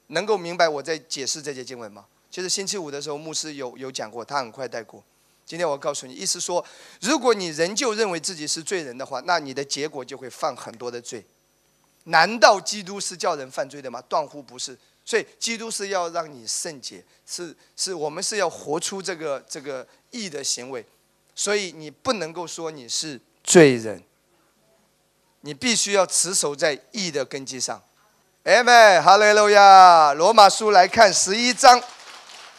[0.10, 2.06] 能够明白我在解释这节经文吗？
[2.30, 5.04] 其实星期五的时候，牧师有有讲过，他很快带过。
[5.44, 6.64] 今天我告诉你，意思说，
[7.02, 11.26] 如果你仍旧认为自己是罪人的话，那你的结果就会犯很多的罪。
[12.04, 14.00] 难道基督是叫人犯罪的吗？
[14.04, 14.78] 断乎不是。
[15.06, 20.84] 所以，基督是要让你圣洁，是是我们是要活出这个这个义的行为。
[21.36, 24.02] 所以，你不能够说你是罪人，
[25.42, 27.84] 你必须要持守在义的根基上。
[28.44, 30.14] 哎妹，哈利路亚！
[30.14, 31.82] 罗马书来看十一章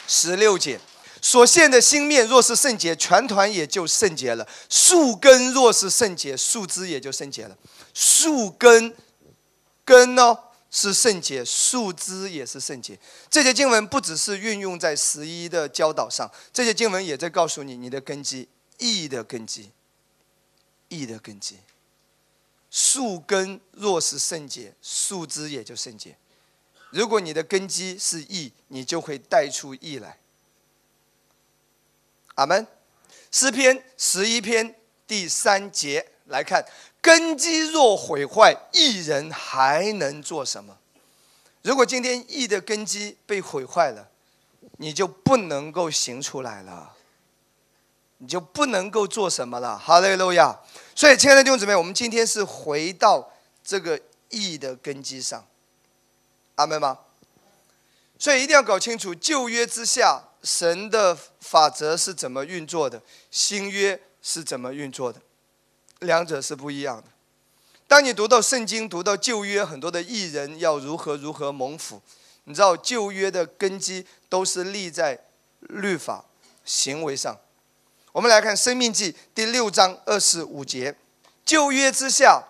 [0.06, 0.78] 十六节，
[1.20, 7.56] 所现的新面若是圣洁，全团也就圣洁了；树根若是圣洁，树枝也就圣洁了。
[7.94, 8.94] 树根
[9.84, 10.36] 根呢
[10.76, 12.98] 是圣洁，树枝也是圣洁。
[13.30, 19.70] 这些经文不只是运用在十一的教导上，这些经文也在告诉你你的根基，义的根基，
[20.88, 21.56] 义的根基。
[22.70, 26.18] 树根若是圣洁，树枝也就圣洁。
[26.90, 30.18] 如果你的根基是义，你就会带出义来。
[32.34, 32.66] 阿门。
[33.32, 34.74] 诗篇十一篇
[35.06, 36.62] 第三节来看：
[37.06, 40.76] 根基若毁坏，义人还能做什么？
[41.62, 44.08] 如果今天义的根基被毁坏了，
[44.78, 46.94] 你就不能够行出来了，
[48.18, 49.78] 你就不能够做什么了。
[49.78, 50.58] 哈利路亚。
[50.96, 53.30] 所以，亲爱的弟兄姊妹，我们今天是回到
[53.62, 54.00] 这个
[54.30, 55.46] 义的根基上，
[56.56, 56.98] 阿门吗？
[58.18, 63.00] 所以一定要搞清楚，旧约之下神的法则是怎么运作的，
[63.30, 65.20] 新约是怎么运作的，
[66.00, 67.04] 两者是不一样的。
[67.88, 72.00] 当你读到圣经，读到旧约，很多的艺人要如何如何蒙福，
[72.44, 75.18] 你知道旧约的根基都是立在
[75.60, 76.24] 律法
[76.64, 77.36] 行为上。
[78.12, 80.96] 我们来看《生命记》第六章二十五节，
[81.44, 82.42] 旧约之下，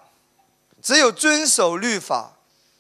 [0.83, 2.33] 只有遵守律法。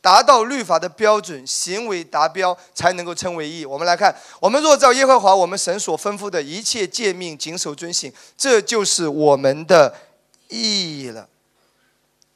[0.02, 3.66] 达到律法的标准，行为达标才能够称为义。
[3.66, 9.92] 我们来看，我们若照耶和华我们神所吩咐的一切诫命谨守遵行，这就是我们的
[10.48, 11.28] 意义了。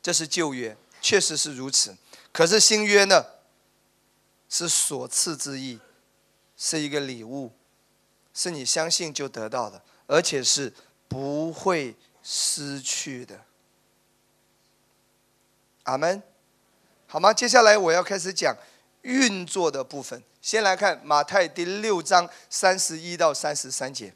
[0.02, 1.96] 这是旧约，确实是如此。
[2.32, 3.24] 可是新约呢？
[4.48, 5.78] 是所赐之义，
[6.56, 7.52] 是一个礼物，
[8.34, 10.72] 是你相信就得到的，而且是
[11.06, 13.44] 不会失去的。
[15.84, 16.22] 阿门。
[17.06, 17.32] 好吗？
[17.32, 18.56] 接下来我要开始讲
[19.02, 20.22] 运作的部分。
[20.40, 24.14] 先来看马太第六章三十一到三十三节。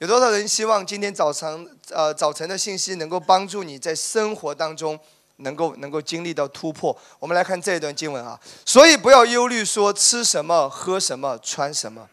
[0.00, 4.98] 有多少人希望今天早晨呃早晨的信息能够帮助你在生活当中
[5.36, 6.98] 能够能够经历到突破？
[7.18, 8.40] 我们来看这一段经文啊。
[8.64, 12.08] 所以不要忧虑说吃什么、喝什么、穿什么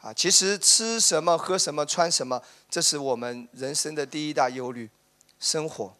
[0.00, 0.12] 啊。
[0.12, 4.90] 其实吃什么、喝什么、穿什么，这是我们人生的第一大忧虑，
[5.38, 5.94] 生活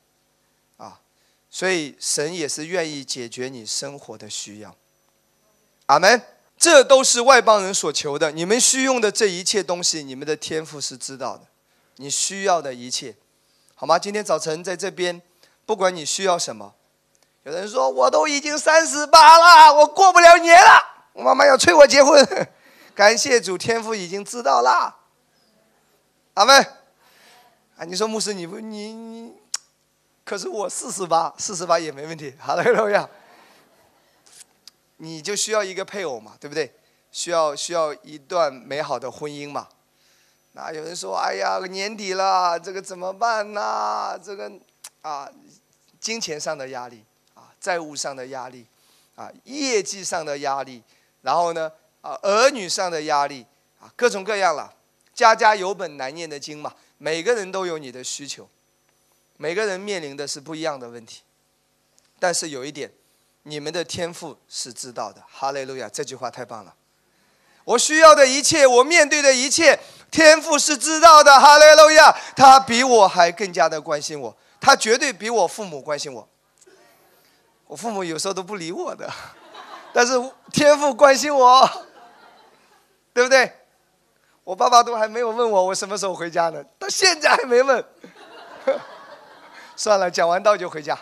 [0.77, 1.01] 啊。
[1.49, 4.75] 所以神也是愿意解决你生活的需要，
[5.87, 6.21] 阿门。
[6.59, 8.31] 这都是外邦人所求的。
[8.33, 11.43] 你们需用的这一切东西，你们的天赋是知道的。
[11.97, 13.15] 你需要的一切，
[13.75, 13.99] 好吗？
[13.99, 15.23] 今天早晨在这边，
[15.65, 16.75] 不管你需要什么，
[17.45, 20.83] 有人说我都已经三十八了，我过不了年了，
[21.13, 22.49] 我妈妈要催我结婚。
[22.95, 24.97] 感谢主，天赋已经知道了，
[26.35, 26.57] 阿门。
[27.77, 29.33] 啊，你说牧师，你不你你。
[30.25, 32.35] 可是我四十八，四十八也没问题。
[32.39, 33.09] 好了，各位，
[34.97, 36.72] 你就需要一个配偶嘛，对不对？
[37.11, 39.68] 需要需要一段美好的婚姻嘛？
[40.53, 44.18] 那有人说：“哎呀，年底了，这个怎么办呢？
[44.22, 44.51] 这个
[45.03, 45.30] 啊，
[46.01, 48.66] 金钱上的压力啊，债务上的压力
[49.16, 50.82] 啊，业绩上的压力，
[51.22, 51.70] 然后呢
[52.01, 53.47] 啊，儿女上的压力
[53.80, 54.74] 啊，各种各样了。
[55.12, 58.49] 家家有本难念的经嘛，每个人都有你的需求。”
[59.36, 61.22] 每个人面临的是不一样的问题，
[62.20, 62.92] 但是有一点，
[63.45, 65.22] 你们的天赋是知道的。
[65.30, 66.74] 哈利路亚，这句话太棒了。
[67.64, 69.78] 我需要的一切，我面对的一切，
[70.11, 71.38] 天赋是知道的。
[71.38, 76.28] 哈利路亚，他比我还更加的关心我，他绝对比我父母关心我。
[77.66, 79.11] 我父母有时候都不理我的，
[79.92, 80.12] 但是
[80.53, 81.66] 天赋关心我，
[83.14, 83.51] 对不对？
[84.42, 87.82] 我爸爸都还没有问我我什么时候回家呢，到现在还没问。
[89.76, 90.99] 算了，讲完道就回家。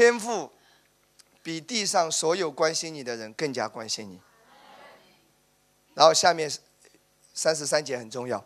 [0.00, 0.50] 天赋
[1.42, 4.18] 比地上所有关心你的人更加关心你。
[5.92, 6.50] 然后下面
[7.34, 8.42] 三十三节很重要，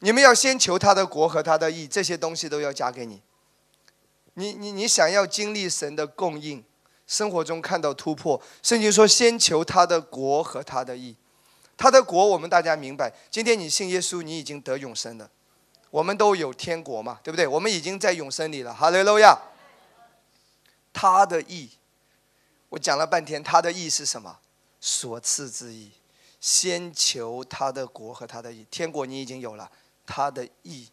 [0.00, 3.22] 你们要先求他的国和他的义，这些东西都要加给你。
[4.34, 6.64] 你你你想要经历神的供应，
[7.06, 11.14] 生活中看到突破，圣经说先求他的国和他的义。
[11.76, 15.30] 他的国我们大家明白，今天你信耶稣，你已经得永生了。
[15.90, 17.46] 我们都有天国嘛，对不对？
[17.46, 18.74] 我们已经在永生里了。
[18.74, 19.38] 哈利路亚。
[20.92, 21.70] 他的意，
[22.70, 24.40] 我讲了半天，他的意是什么？
[24.80, 25.92] 所赐之意，
[26.40, 28.66] 先求他的国和他的意。
[28.70, 29.70] 天国你已经有了，
[30.06, 30.90] 他的意，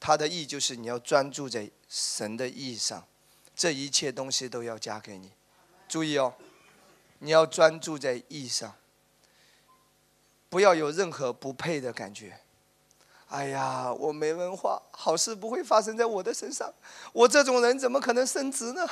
[0.00, 3.06] 他的意就是你要专注在神的意上，
[3.54, 5.32] 这一切东西都要加给你。
[5.86, 6.34] 注意哦，
[7.18, 8.74] 你要专注在意上，
[10.48, 12.40] 不要有任何不配的感觉。
[13.34, 16.72] 哎呀，我没文化，好事不会发生在我的身上。
[17.12, 18.88] 我这种人怎么可能升职呢？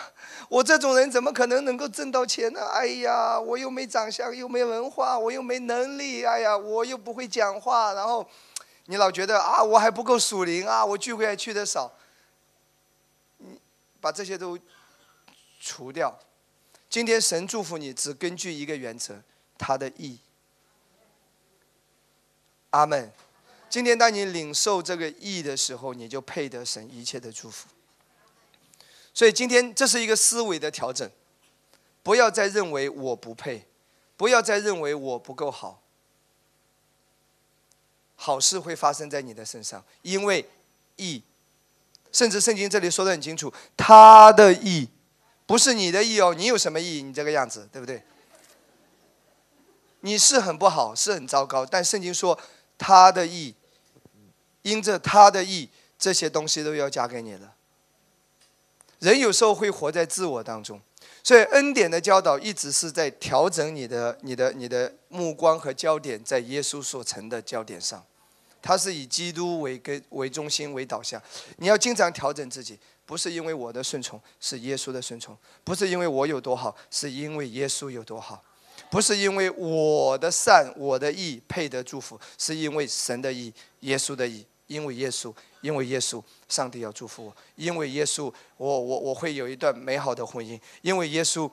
[0.49, 2.61] 我这种人怎么可能能够挣到钱呢？
[2.72, 6.24] 哎呀，我又没长相，又没文化，我又没能力。
[6.24, 7.93] 哎呀，我又不会讲话。
[7.93, 8.28] 然后，
[8.86, 11.93] 你老觉得啊，我还不够属灵啊，我聚会还去的少。
[13.38, 13.61] 你
[14.01, 14.59] 把这些都
[15.61, 16.18] 除掉。
[16.90, 19.22] 今天神祝福你，只根据一个原则，
[19.57, 20.18] 他的意义。
[22.70, 23.12] 阿门。
[23.73, 27.68] 今天当你领受这个义的时候，你就配得神一切的祝福。
[29.14, 31.11] 所以今天这是一个思维的调整，
[32.03, 33.66] 不要再认为我不配，
[34.18, 35.81] 不要再认为我不够好。
[38.14, 40.47] 好事会发生在你的身上，因为
[40.97, 41.23] 义，
[42.12, 44.87] 甚至圣经这里说的很清楚，他的义
[45.47, 46.35] 不是你的义哦。
[46.35, 47.03] 你有什么意？
[47.03, 48.03] 你这个样子，对不对？
[50.01, 52.39] 你是很不好，是很糟糕，但圣经说
[52.77, 53.55] 他的义。
[54.63, 57.55] 因着他的意，这些东西都要加给你了。
[58.99, 60.81] 人有时候会活在自我当中，
[61.25, 68.05] 所以恩典的教导一直是在调整你的、你的、你的目光和焦点在耶稣所成的焦点上，
[68.63, 71.21] 他是以基督为根、为中心、为导向。
[71.57, 75.35] 你要经常调整自己，不是因为我的顺从，是耶稣的顺从；
[75.65, 78.37] 不是因为我有多好，是因为耶稣有多好；
[78.89, 84.47] 不是因为我的善、我的义配得祝福，是因为神的义、耶稣的义。
[84.73, 87.37] 因为耶稣，因为耶稣，上帝要祝福我。
[87.57, 90.59] 因为耶稣，我我我会有一段美好的婚姻。
[90.81, 91.51] 因为耶稣，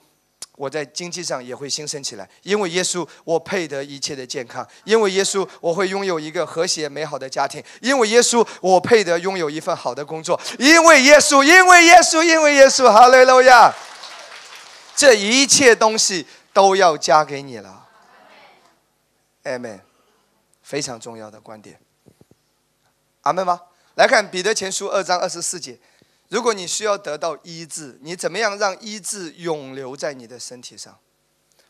[0.55, 2.29] 我在经济上也会兴盛起来。
[2.43, 4.65] 因为耶稣，我配得一切的健康。
[4.85, 7.61] 因为耶稣，我会拥有一个和谐美好的家庭。
[7.81, 10.39] 因为耶稣，我配得拥有一份好的工作。
[10.57, 13.73] 因为耶稣，因为耶稣，因为耶稣，哈利路亚！
[14.95, 17.87] 这一切东西都要加给你了。
[19.45, 19.79] Amen，
[20.61, 21.79] 非常重要的观点。
[23.21, 23.61] 阿门吗？
[23.95, 25.77] 来看彼得前书二章二十四节，
[26.29, 30.97] 如果你需要得到医治，你怎么样让医治永留在你的身体上？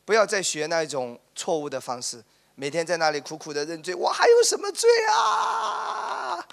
[0.06, 2.24] 不要再学那一种错误的方式，
[2.54, 6.48] 每天在那里苦苦的认罪，我还有什么罪啊？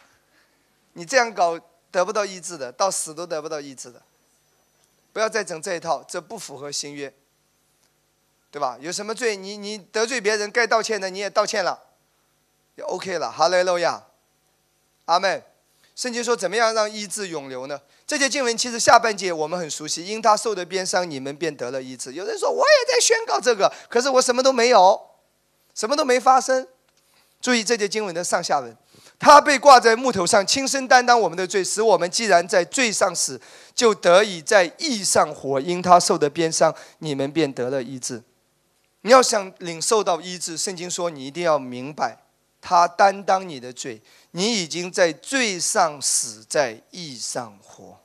[0.94, 1.60] 你这样搞
[1.92, 4.00] 得不到医治的，到死都得不到医治的。
[5.12, 7.12] 不要再整这一套，这不符合新约，
[8.50, 8.78] 对吧？
[8.80, 11.82] 有什么罪，你你得罪别人该道歉的你也道歉了，
[12.74, 13.30] 就 OK 了。
[13.30, 14.04] 哈利路亚。
[15.06, 15.42] 阿妹，
[15.96, 17.80] 圣经说怎么样让医治永留呢？
[18.06, 22.12] 这节经文其实下半节我们很熟悉，因他受的鞭伤，你们便得了医治。
[22.12, 25.00] 有人说我也在宣告这个，可是我什么都没有，
[25.74, 26.68] 什么都没发生。
[27.40, 28.76] 注意这节经文的上下文，
[29.18, 33.40] 他被挂在木头上，亲身担当我们的罪，使我们既然在罪上死，
[33.74, 35.60] 就得以在义上活。
[35.60, 38.22] 因他受的鞭伤，你们便得了医治。
[39.02, 42.18] 你要想领受到医治，圣经说你一定要明白，
[42.66, 44.02] 他担当你的罪。
[44.32, 47.96] 你已经在罪上死，在义上活，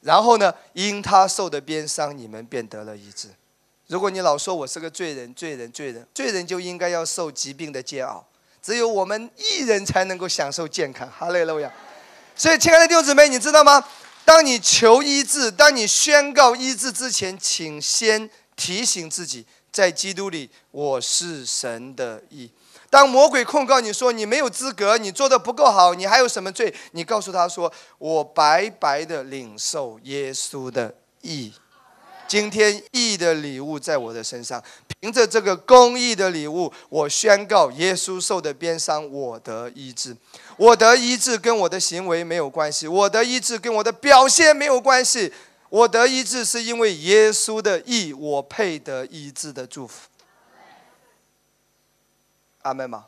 [0.00, 0.52] 然后呢？
[0.72, 3.28] 因他受的鞭伤，你们便得了医治。
[3.86, 8.26] 如果你老说我是个罪人，罪人，罪人，罪人就应该要受疾病的煎熬。
[8.60, 11.08] 只有我们义人才能够享受健康。
[11.08, 11.72] 哈利路亚！
[12.34, 13.82] 所以，亲爱的弟兄姊妹，你知道吗？
[14.24, 22.50] 当你求医治，当你宣告医治之前，请先提醒自己，在基督里，我是神的义。
[22.90, 26.74] 当魔鬼控告你说你没有资格，你做的不够好，你还有什么罪？
[26.92, 31.52] 你告诉他说：“我白白的领受耶稣的义，
[32.26, 34.62] 今天义的礼物在我的身上，
[35.00, 40.16] 凭着这个公义的礼物，我宣告耶稣受的鞭伤，我得医治。
[40.56, 45.30] 我得医治跟我的行为没有关系，我得医治跟我的表现没有关系，
[45.68, 50.07] 我得医治是因为耶稣的义，我配得医治的祝福。”
[52.62, 53.06] 阿门吗？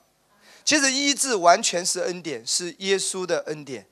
[0.62, 3.86] 其实医治完全是恩典，是耶稣的恩典，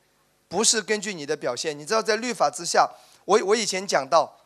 [0.48, 1.76] 不是根据你的表现。
[1.76, 2.88] 你知道，在律法之下，
[3.24, 4.38] 我我以前讲到，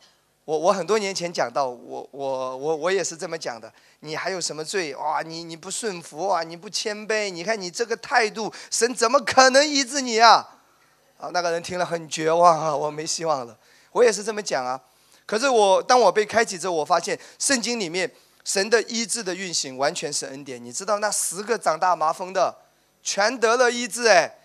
[0.44, 3.70] 我我很多年前讲到，我我我我也是这么讲的。
[4.00, 4.94] 你还有什么罪？
[4.94, 10.60] 哇，你你不顺服啊，你不谦卑，你看你这个态度，神怎么可能医治你啊？
[11.18, 13.58] 啊，那个人听了很绝望啊， 我没希望了。
[13.90, 14.80] 我也是这么讲啊。
[15.26, 18.10] 可是我当我被开启之后，我发现圣经里面。
[18.45, 22.57] 神的医治的运行完全是恩典，你知道那十个长大麻风的，
[23.03, 24.38] 全得了医治哎，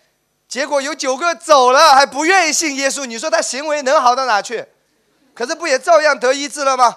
[0.48, 4.64] 结果有九个走了还不愿意信耶稣，你说他行为能好到哪去？
[5.34, 6.96] 可是不也照样得医治了吗？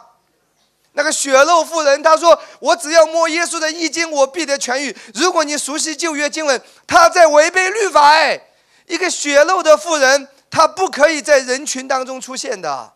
[0.94, 4.96] 那个血肉妇人，他说我只要摸耶稣的衣襟，我必得痊愈。
[5.14, 8.40] 如果你熟悉旧约经文，他在违背律法哎，
[8.88, 12.92] 一个血肉的妇人，他不可以在人群当中出现的。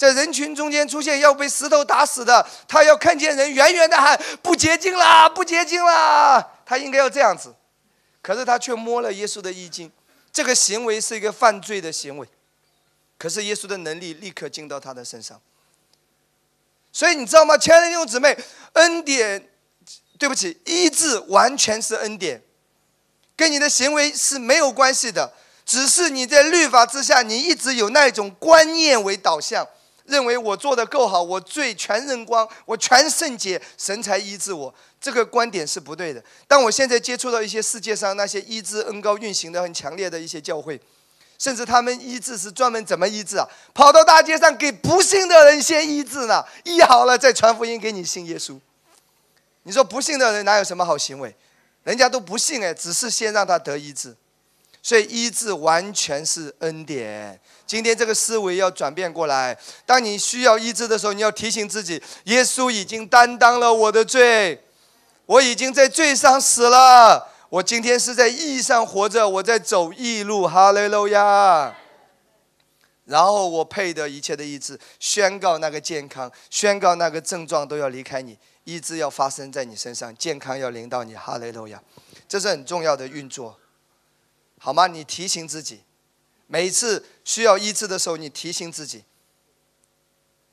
[0.00, 7.54] 在人群中间出现要被石头打死的，他要看见人远远的喊不洁净啦，不洁净啦，他应该要这样子，
[8.22, 9.92] 可是他却摸了耶稣的衣襟，
[10.32, 12.26] 这个行为是一个犯罪的行为，
[13.18, 15.38] 可是耶稣的能力立刻进到他的身上，
[16.90, 18.34] 所以你知道吗，亲爱的弟兄姊妹，
[18.72, 19.50] 恩典，
[20.18, 22.42] 对不起，医治完全是恩典，
[23.36, 25.34] 跟你的行为是没有关系的，
[25.66, 29.68] 只是你在律法之下，你一直有那种观念为导向。
[30.10, 34.74] 认为我做的够好，我罪全认光，我全圣洁，神才医治我。
[35.00, 36.22] 这个观点是不对的。
[36.46, 40.78] 当我现在接触到一些世界上那些医治恩高运行的很强烈的一些教会，
[41.38, 43.48] 甚至他们医治是专门怎么医治啊？
[43.72, 48.58] 跑到大街上给不信的人先医治呢，医好了再传福音给你信耶稣。
[49.62, 51.34] 你说不信的人哪有什么好行为？
[51.84, 54.14] 人家都不信哎，只是先让他得医治。
[54.82, 57.38] 所以医治完全是恩典。
[57.66, 59.56] 今天这个思维要转变过来。
[59.86, 64.64] 当你需要医治的时候，你要提醒自己：耶稣已经担当了我的罪，
[65.26, 67.28] 我已经在罪上死了。
[67.48, 70.46] 我今天是在义上活着，我在走义路。
[70.46, 71.74] 哈利路亚。
[73.04, 81.14] 然后我配得一切的医治，宣告那个健康，宣告那个症状都要离开你，医治要发生在你身上，健康要临到你。
[81.16, 81.82] 哈雷路亚，
[82.28, 83.58] 这是很重要的运作，
[84.62, 84.86] 好吗？
[84.86, 85.84] 你提醒自己，
[86.46, 89.04] 每一次需要医治的时候，你提醒自己。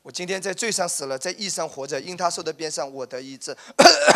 [0.02, 3.54] 我今天在罪上死了，在义上活着，因他受的鞭伤，我得医治。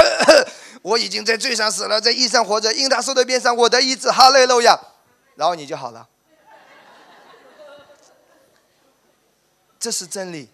[0.81, 4.09] 我已经在罪上死了，在义上活着，因他受的鞭伤，我得医治。
[4.09, 4.79] 哈利路亚，
[5.35, 6.07] 然后你就好了。
[9.77, 10.47] 这是真理。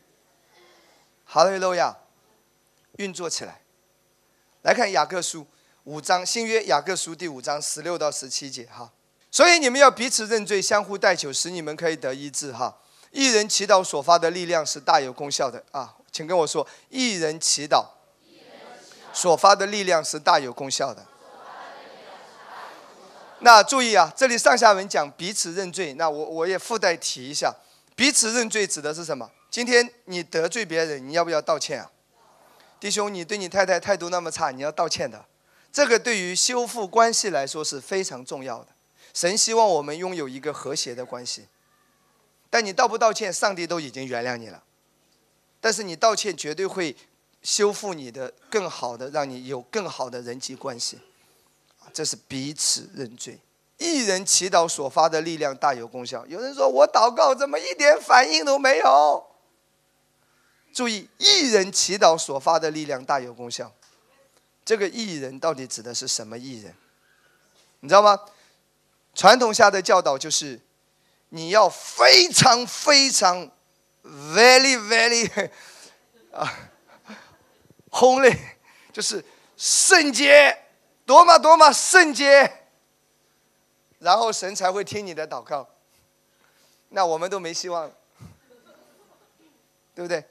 [1.26, 1.96] 哈利路亚，
[2.94, 3.62] 运作起来。
[4.64, 5.46] 来看雅各书
[5.84, 8.92] 五章，新约雅各书第五章十六到十七节哈。
[9.38, 12.76] 所以你们要彼此认罪，相互代求，使你们可以得医治哈。
[13.12, 17.86] 一人祈祷所发的力量是大有功效的啊，请跟我说，一人祈祷
[19.14, 21.06] 所发的力量是大有功效的。
[23.42, 27.54] 那注意啊，这里上下文讲彼此认罪，那我我也附带提一下，
[27.96, 29.30] 彼此认罪指的是什么？
[29.52, 31.92] 今天你得罪别人，你要不要道歉啊？
[32.80, 35.24] 弟兄，你对你太太态度那么差，你要道歉的。
[35.72, 38.70] 这个对于修复关系来说是非常重要的。
[39.18, 41.48] 神希望我们拥有一个和谐的关系。
[42.52, 44.64] 但你道不道歉，上帝都已经原谅你了。
[45.60, 46.96] 但是你道歉绝对会
[47.42, 51.00] 修复你的，更好的让你有更好的人际关系。
[51.92, 53.40] 这是彼此认罪。
[53.80, 56.24] 一人祈祷所发的力量大有功效。
[56.28, 59.26] 有人说我祷告怎么一点反应都没有？
[60.72, 63.74] 注意，一人祈祷所发的力量大有功效。
[64.64, 66.76] 这个艺人到底指的是什么艺人？
[67.80, 68.20] 你知道吗？
[69.18, 70.62] 传统下的教导就是。
[71.30, 73.52] 你要非常非常
[74.02, 75.52] ，very very，
[76.32, 76.72] 啊
[77.90, 78.34] ，holy，
[78.94, 79.22] 就是
[79.58, 80.58] 圣洁，
[81.06, 82.70] 多么多么圣洁，
[84.00, 85.68] 然后神才会听你的祷告。
[86.88, 87.94] 那我们都没希望了，
[89.94, 90.24] 对不对？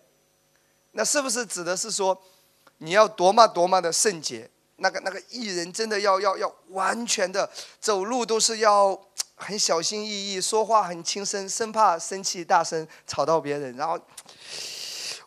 [0.92, 2.18] 那是不是指的是说，
[2.78, 4.50] 你要多么多么的圣洁？
[4.76, 7.50] 那个那个艺人真的要要要完全的
[7.80, 9.00] 走路都是要。
[9.38, 13.76] 很小心翼翼，说话很轻声，生怕生气大声吵到别人。
[13.76, 14.00] 然后，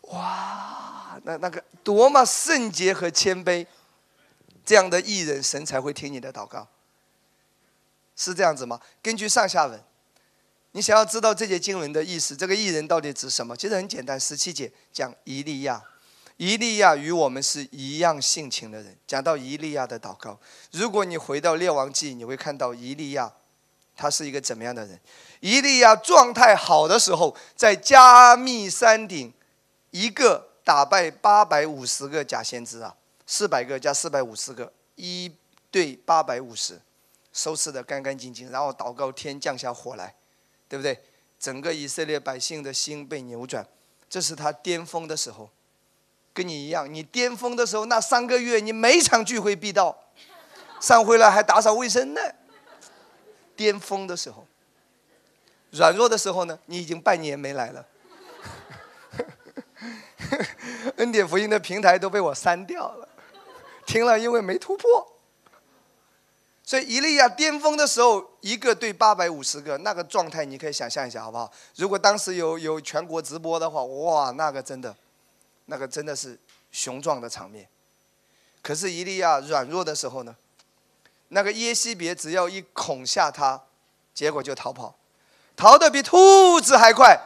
[0.08, 3.64] 哇，那那个多么圣洁和谦卑，
[4.66, 6.66] 这样的艺人，神才会听你的祷告。
[8.16, 8.80] 是这样子吗？
[9.00, 9.80] 根据上下文，
[10.72, 13.56] 你想要知道这节经文的意思，这个艺人到底指什么？
[13.56, 15.80] 其实很简单，十七节讲以利亚，
[16.40, 18.96] 以利亚与我们是一样性情的人。
[19.06, 23.30] 讲到以利亚的祷告，如果你回到列王记，你会看到以利亚。
[23.94, 24.98] 他是一个怎么样的人？
[25.40, 29.30] 伊利亚状态好的时候，在加密山顶，
[29.90, 35.30] 一个打败八百五十个假先知啊，四百个加四百五十个，一
[35.70, 36.80] 对八百五十，
[37.34, 40.14] 收拾的干干净净，然后祷告天降下火来，
[40.66, 40.98] 对不对？
[41.38, 43.66] 整个以色列百姓的心被扭转，
[44.08, 45.50] 这是他巅峰的时候。
[46.32, 49.96] 跟你一样，你巅峰的时候那三个月，你每场聚会必到，
[50.80, 52.20] 上回来还打扫卫生呢。
[53.56, 54.46] 巅峰的时候，
[55.70, 56.58] 软弱的时候呢？
[56.66, 57.86] 你已经半年没来了。
[60.96, 63.08] 恩典福音的平台都被我删掉了，
[63.84, 65.06] 听了因为没突破。
[66.64, 71.50] 所以以利亚巅峰的时候，一个对八百五十个，那个状态你可以想象一下，好不好？
[71.74, 74.94] 如果当时有有全国直播的话，哇，那个真的，
[75.70, 76.36] 那个真的是
[76.72, 77.68] 雄壮的场面。
[78.60, 80.36] 可是伊利亚软弱的时候呢？
[81.28, 83.62] 那个耶西别只要一恐吓他，
[84.12, 84.98] 结果就逃跑，
[85.56, 87.16] 逃得比兔子还快，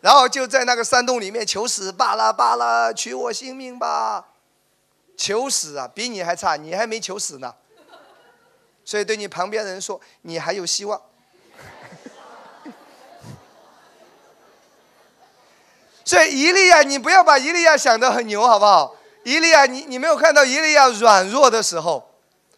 [0.00, 4.28] 然后就在那个山洞里面求死，巴拉巴拉，取我性命吧！
[5.16, 7.56] 求死啊，比你还差，你还没求死呢。
[8.84, 11.02] 所以对你旁边的人说，你还有希望。
[16.04, 18.96] 所以伊利亚，你不要把伊利亚想得很牛，好不好？
[19.24, 22.08] 伊利亚，你你没有看到伊利亚软弱的时候。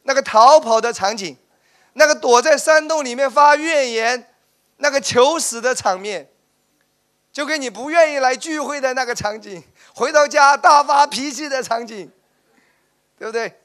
[0.06, 1.34] 那个逃跑的场景，
[1.94, 4.34] 那个躲在山洞里面发怨言，
[4.76, 6.28] 那个求死的场面，
[7.32, 9.64] 就跟你不愿意来聚会的那个场景，
[9.94, 12.12] 回到家大发脾气的场景，
[13.18, 13.58] 对不对？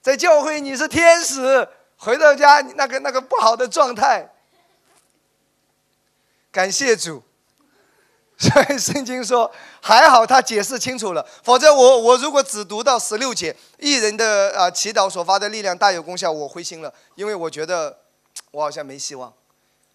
[0.00, 4.30] 在教会你是天使，回到家那个那个不好的状态，
[6.52, 7.20] 感谢主。
[8.38, 17.96] 所以圣经说，还好他解释清楚了，否则我我如果只读到十六节，一人的啊祈祷所发的力量大有功效，我灰心了，因为我觉得
[18.50, 19.32] 我好像没希望。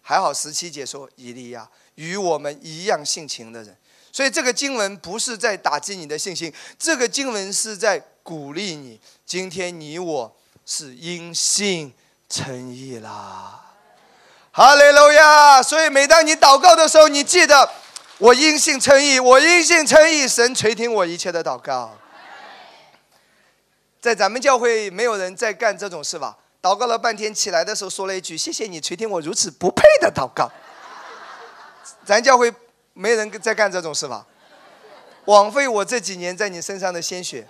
[0.00, 3.76] 还好十七节说以利亚与我们一样性情的人，
[4.10, 9.00] 所以这个经文不是在打击你的信心，这个经文是在鼓励你。
[9.24, 10.36] 今天你我
[10.66, 11.94] 是因信
[12.28, 13.60] 称义啦。
[14.50, 15.62] 哈利路亚！
[15.62, 17.70] 所以每当你祷告的时候，你记得，
[18.22, 21.98] 我因信称义，我因信称义，神垂听我一切的祷告。
[24.00, 26.38] 在咱们教会，没有人在干这种事吧？
[26.62, 30.48] 祷告了半天，起来的时候说了一句：“谢谢你垂听我如此不配的祷告。”
[32.06, 32.54] 咱教会
[32.92, 34.24] 没人在干这种事吧？
[35.24, 37.48] 枉费我这几年在你身上的鲜血。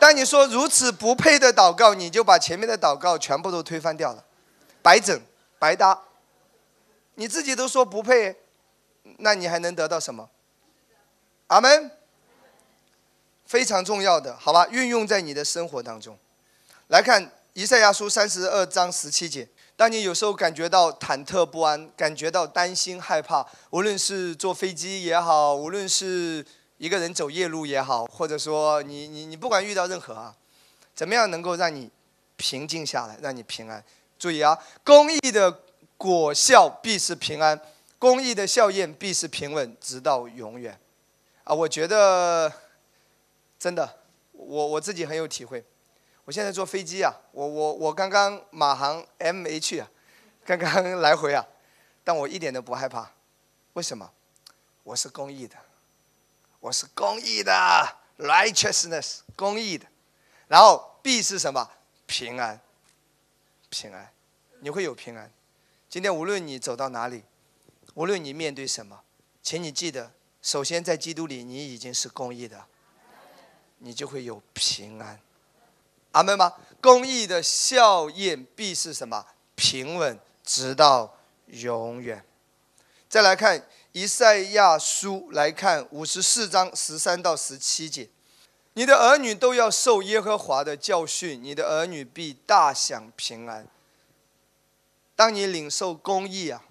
[0.00, 4.24] 当你说如此不配的祷告，你就把前面的祷告全部都推翻掉了，
[4.82, 5.20] 白整
[5.60, 6.02] 白搭。
[7.14, 8.36] 你自己都说不配，
[9.18, 10.30] 那你还能得到什么？
[11.48, 11.90] 阿门。
[13.46, 16.18] 非常重要的，好吧，运用在你的生活当中。
[16.88, 19.48] 来看以赛亚书三十二章十七节。
[19.76, 26.44] 当你有时候感觉到忐忑不安，感觉到担心害怕，无论是坐飞机也好，无论是
[26.78, 30.34] 一个人走夜路也好，或者说你你你不管遇到任何啊，
[30.94, 31.88] 怎么样能够让你
[32.36, 33.84] 平静下来，让你平安？
[34.18, 35.60] 注意啊，公益的
[35.96, 37.60] 果效必是平安，
[37.98, 40.78] 公益的效验必是平稳，直到永远。
[41.44, 42.52] 啊，我觉得
[43.58, 44.00] 真的，
[44.32, 45.64] 我我自己很有体会。
[46.24, 49.88] 我现在坐飞机啊，我我我刚刚马航 M H 啊，
[50.44, 51.46] 刚刚来回啊，
[52.02, 53.12] 但我一点都不害怕，
[53.74, 54.10] 为什么？
[54.82, 55.56] 我是公益的，
[56.60, 57.52] 我是公益的
[58.18, 59.86] ，righteousness 公益的，
[60.48, 61.70] 然后 B 是什么？
[62.06, 62.60] 平安，
[63.68, 64.12] 平安，
[64.60, 65.32] 你会有平安。
[65.88, 67.22] 今天无论你走到哪里，
[67.96, 69.00] 无论你面对什么，
[69.42, 72.66] 请你记得，首先在基督里你已经是公益的，
[73.78, 75.18] 你就会有平安。
[76.12, 76.52] 阿门吗？
[76.82, 79.24] 公义的效验必是什么？
[79.54, 81.16] 平稳，直到
[81.46, 82.22] 永远。
[83.08, 88.10] 再来看以赛亚书，来看五十四章十三到十七节：
[88.74, 93.66] 你的儿女都要受耶和华的教训，你的儿女必大享平安。
[95.14, 96.62] 当你领受公义啊，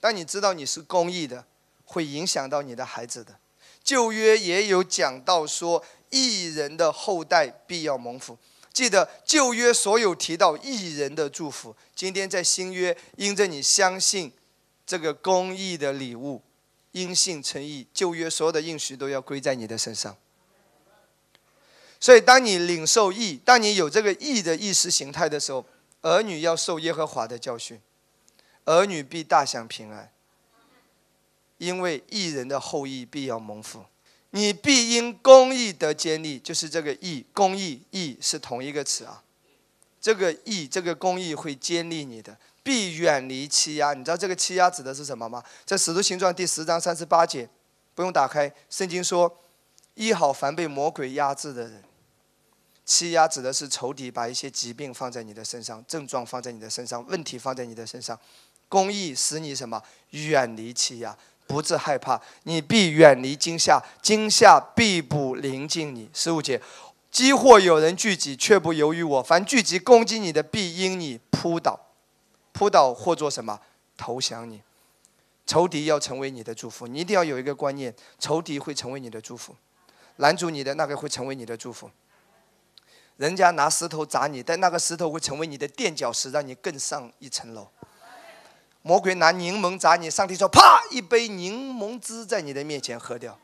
[0.00, 1.44] 当你知道你是公义的，
[1.84, 3.38] 会影响到你的孩子的。
[3.84, 5.84] 旧约也有讲到说。
[6.12, 8.36] 艺人的后代必要蒙福。
[8.72, 14.32] 记得旧约所有提到艺人的祝福，今天在新约，因着你相信
[14.84, 16.42] 这个公义的礼物，
[16.90, 20.16] 因信称义，旧约所有的应许都要归在你的身上。
[22.00, 25.64] 所以，当你领受义，当你有这个义的意识形态的时候，
[26.02, 27.80] 儿女要受耶和华的教训，
[28.64, 30.10] 儿女必大享平安，
[31.58, 33.84] 因为义人的后裔必要蒙福。
[34.30, 39.24] 你必因公义得坚立，就是这个义，公义义是同一个词啊。
[40.00, 43.92] 这个义，这个公义会坚立你的，必远离欺压。
[43.92, 45.42] 你知道这个欺压指的是什么吗？
[45.66, 47.48] 在使徒行传第十章三十八节，
[47.94, 49.40] 不用打开，圣经说，
[49.94, 51.82] 医好凡被魔鬼压制的人。
[52.86, 58.18] 欺压指的是仇敌把一些疾病放在你的身上，症状放在你的身上，问题放在你的身上。
[58.70, 59.82] 公义使你什么？
[60.12, 61.14] 远离欺压。
[61.46, 66.08] 不致害怕，你必远离惊吓，惊吓必不临近你。
[66.14, 66.62] 十五节，
[67.10, 71.88] 饥或有人聚集，却不由于我；凡聚集攻击你的，必因你扑倒，
[72.52, 73.60] 扑倒或做什么
[73.96, 74.62] 投降你。
[75.44, 79.56] 仇敌要成为你的祝福，你一定要有一个观念：仇敌会成为你的祝福，
[80.18, 81.90] 拦住你的那个会成为你的祝福。
[83.16, 87.66] 人家拿石头砸你，但那个石头会成为你的垫脚石，让你更上一层楼。
[88.82, 93.38] 魔鬼拿柠檬砸你，上帝说：“啪，一杯柠檬汁在你的面前喝掉。”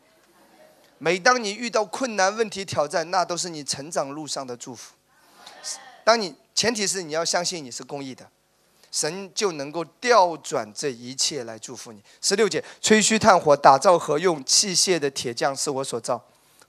[0.98, 4.94] 每当你遇到困难、问题、挑战，那都是你成长路上的祝福。
[6.04, 8.26] 当你前提是你要相信你是公义的，
[8.90, 12.02] 神就能够调转这一切来祝福你。
[12.22, 16.24] 十六节，吹嘘炭火打造和用器械的铁匠是我所造，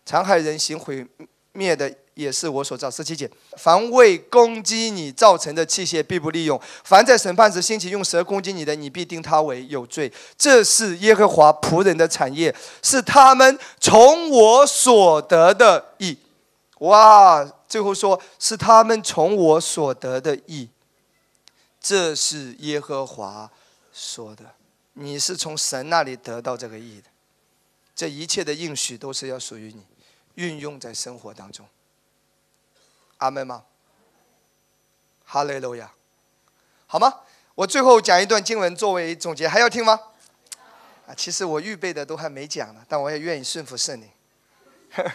[0.06, 1.08] 残害人行毁
[1.54, 1.96] 灭的。
[2.18, 2.92] 也是我所造。
[2.92, 10.12] 十七节，凡为攻击你造成的器械，必不利用；凡在审判时兴起用蛇攻击你的，你必定他为有罪。
[10.38, 16.18] 这是耶和华仆人的产业，是他们从我所得的义。
[16.80, 17.50] 哇！
[17.68, 20.70] 最后说是他们从我所得的义。
[21.82, 23.52] 这是耶和华
[23.92, 24.44] 说的，
[24.94, 27.10] 你是从神那里得到这个义的。
[27.94, 29.84] 这一切的应许都是要属于你，
[30.36, 31.66] 运用在生活当中。
[33.18, 33.64] 阿门吗？
[35.24, 35.92] 哈利路亚，
[36.86, 37.14] 好吗？
[37.56, 40.00] 我最后讲一段经文作为总结，还要听吗？
[41.08, 44.10] 啊，其实我预备的都还没讲呢，但我也愿意顺服圣灵。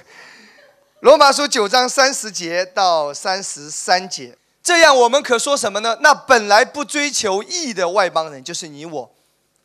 [1.01, 5.99] 罗马书九章三十节到三十三节，这样我们可说什么呢？
[6.01, 9.15] 那本来不追求义的外邦人，就是你我，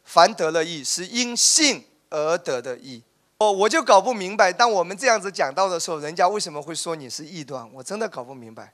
[0.03, 3.03] 凡得了义，是因信而得的义。
[3.39, 7.71] 哦，我就搞不明白，当我们这样子讲到的时候，人家为什么会说你是异端？
[7.73, 8.73] 我真的搞不明白。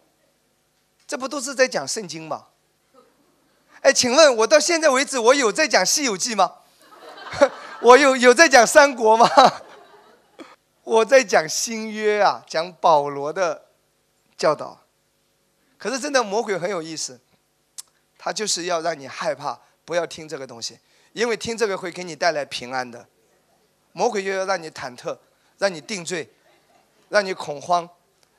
[1.06, 2.48] 这不都是在讲圣经吗？
[3.82, 6.54] 哎，请问我到现在为止，我有在讲《西游记》吗？
[7.82, 9.28] 我有有在讲三国吗？
[10.86, 13.66] 我在讲新约啊，讲保罗的
[14.38, 14.80] 教导。
[15.78, 17.20] 可是真的魔鬼很有意思，
[18.18, 20.80] 他就是要让你害怕，不要听这个东西，
[21.12, 23.06] 因为听这个会给你带来平安的。
[23.94, 25.18] 魔鬼就要让你忐忑，
[25.58, 26.30] 让你定罪，
[27.10, 27.88] 让你恐慌，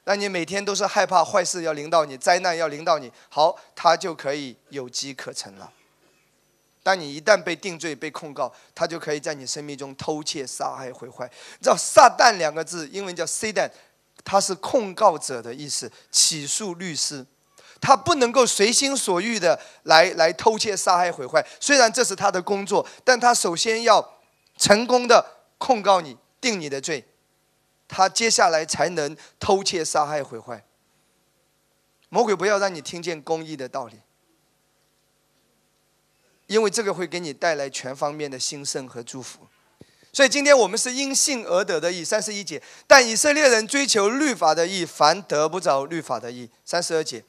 [0.05, 3.11] 让你每天都是害怕坏事要临到你，灾难要临到你。
[3.29, 5.73] 好，他就可以有机可乘了。
[6.83, 11.25] 当你一旦被定罪、被控告，他就可以在你生命中偷窃、杀害、毁坏。
[11.59, 13.71] 你知道“撒旦”两个字，英文叫 “Satan”，
[14.23, 17.25] 它是控告者的意思，起诉律师。
[17.81, 21.45] 他不能够随心所欲的来来偷窃、杀害、毁坏。
[21.59, 24.19] 虽然这是他的工作，但他首先要
[24.59, 25.34] 成功的。
[25.65, 27.03] 控告你，定你的罪，
[27.89, 30.63] 他接下来才能偷窃、杀害、毁坏。
[32.11, 33.99] 魔鬼不要让你听见公义的道理，
[36.49, 39.47] 因为这个会给你带来全方面的兴盛和祝福。
[40.13, 42.63] 所以今天我们是因信而得的义，三十一节。
[42.87, 47.25] 但以色列人追求律法的义，凡得不着律法的义，三十二节。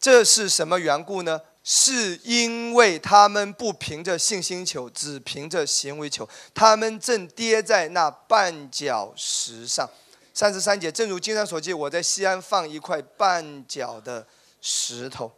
[0.00, 1.40] 这是什么缘故呢？
[1.70, 9.86] 是因为他们不凭着信心求，只凭着行为求，他们正跌在那绊脚石上。
[10.32, 14.26] 三十三节，正如经上所记，我在西安放一块绊脚的
[14.62, 15.30] 石头。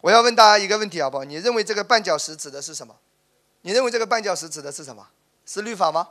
[0.00, 1.22] 我要问大家一个问题，好不好？
[1.22, 2.96] 你认为这个绊脚石指的是什么？
[3.60, 5.06] 你认为这个绊脚石指的是什么？
[5.46, 6.08] 是律法吗？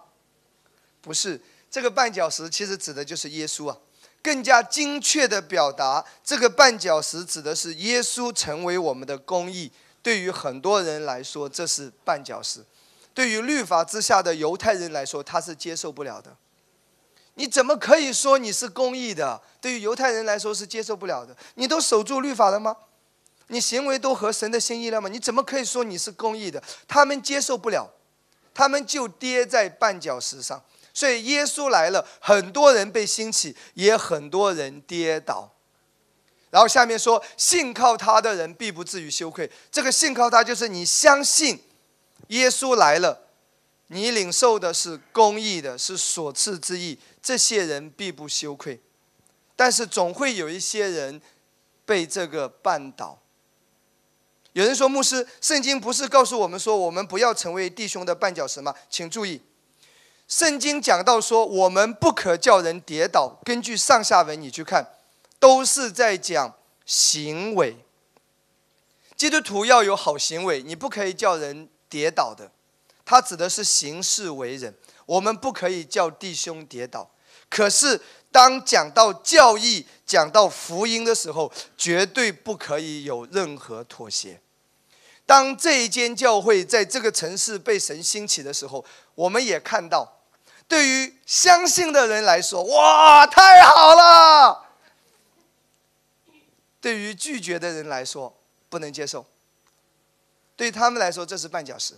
[1.01, 3.77] 不是，这个绊脚石其实指的就是耶稣啊。
[4.23, 9.71] 更加精确的表达，这个绊脚石指的是耶稣成为我们的公义。
[10.03, 12.61] 对于很多人来说，这是绊脚石；
[13.13, 16.35] 对于律法之下的犹太人来说，他是接受不了的。
[17.35, 19.41] 你怎么可以说你是公义的？
[19.61, 21.35] 对于犹太人来说是接受不了的。
[21.55, 22.75] 你都守住律法了吗？
[23.47, 25.07] 你行为都合神的心意了吗？
[25.09, 26.61] 你怎么可以说你是公义的？
[26.87, 27.89] 他们接受不了，
[28.53, 30.61] 他们就跌在绊脚石上。
[30.93, 35.53] 所以耶稣来了，很多人被兴起，也很多人跌倒。
[36.49, 39.49] 然后下面说，信靠他的人必不至于羞愧。
[39.71, 41.63] 这个信靠他，就是你相信
[42.27, 43.21] 耶稣来了，
[43.87, 48.81] 你领受的是公义的，是所赐之义，这些人必不羞愧。
[49.55, 51.21] 但是总会有一些人
[51.85, 53.17] 被这个绊倒。
[54.51, 58.75] 有人说，牧师，圣经不是告诉我们说，我们不要成为弟兄的绊脚石吗？
[58.89, 59.41] 请注意。
[60.31, 63.37] 圣经讲到说，我们不可叫人跌倒。
[63.43, 64.87] 根据上下文你去看，
[65.41, 66.55] 都是在讲
[66.85, 67.75] 行为。
[69.17, 72.49] 基督徒要有好行为，你不可以叫人跌倒的。
[73.03, 74.73] 他指的是行事为人，
[75.05, 77.11] 我们不可以叫弟兄跌倒。
[77.49, 77.99] 可是
[78.31, 84.39] 当讲到教义、讲到福音的时候，绝对不可以有任何妥协。
[85.25, 90.19] 当这一间教会在这个城市被神兴起的时候，我们也看到。
[90.71, 94.67] 对于相信的人来说，哇，太好了！
[96.79, 98.33] 对于拒绝的人来说，
[98.69, 99.25] 不能接受。
[100.55, 101.95] 对他们来说，这是绊脚石，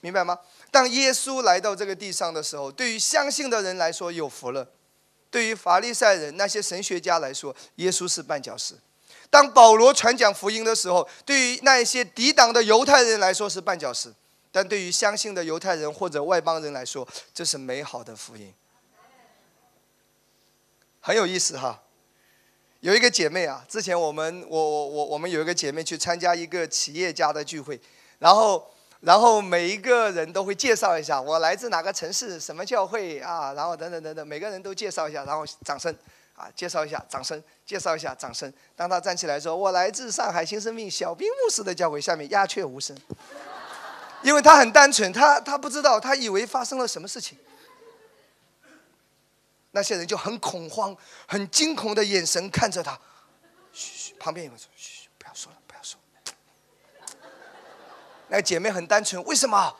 [0.00, 0.38] 明白吗？
[0.70, 4.64] 当耶稣来到这个地上的时候，对于相信的人来说有福了；
[5.30, 8.76] 对于法利赛人那些神学家来说，耶稣是绊脚石。
[9.28, 14.14] 当保罗传讲福音的时候，对于那一些抵挡的犹太人来说是绊脚石。
[14.52, 18.54] 但对于相信的犹太人或者外邦人来说，这是美好的福音，
[21.00, 21.82] 很有意思哈。
[22.80, 27.80] 有一个姐妹啊，之前我们我我我我们有一个姐妹去参加一个企业家的聚会，
[28.18, 35.96] 然后然后每一个人都会介绍一下我来自哪个城市，什么教会啊，然后等等等等，每个人都介绍一下，然后掌声
[36.34, 38.52] 啊，介绍一下掌声，介绍一下掌声。
[38.74, 42.96] 当他站起来说我来自上海新生命小兵牧师的教会，下面鸦雀无声。
[44.22, 47.36] 因为他很单纯，他他不知道，他以为发生了什么事情。
[49.72, 50.96] 那些人就很恐慌、
[51.26, 52.98] 很惊恐的眼神看着他。
[53.72, 55.98] 嘘嘘，旁边有人说：“嘘，不要说了，不要说。
[58.28, 59.74] ”那姐妹很单纯，为什么？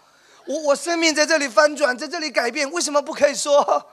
[0.47, 3.91] 我我生命在这里翻转，在这里改变，为什么不可以说？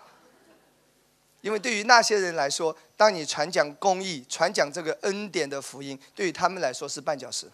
[1.42, 7.52] 因为对于那些人来说，当你传讲公义、传讲这个恩典的福音，对于他们来说是绊脚石。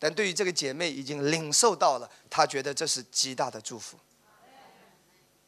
[0.00, 3.98] 但对于这个姐妹已经领受到了，她觉得这是极大的祝福，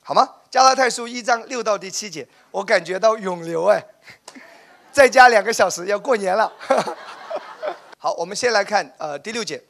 [0.03, 0.28] 好吗？
[0.50, 3.82] 加拉太书一章六到第七节，我感觉到涌流哎，
[4.92, 6.53] 再加两个小时要过年了。
[7.96, 9.62] 好，我们先来看呃第六节，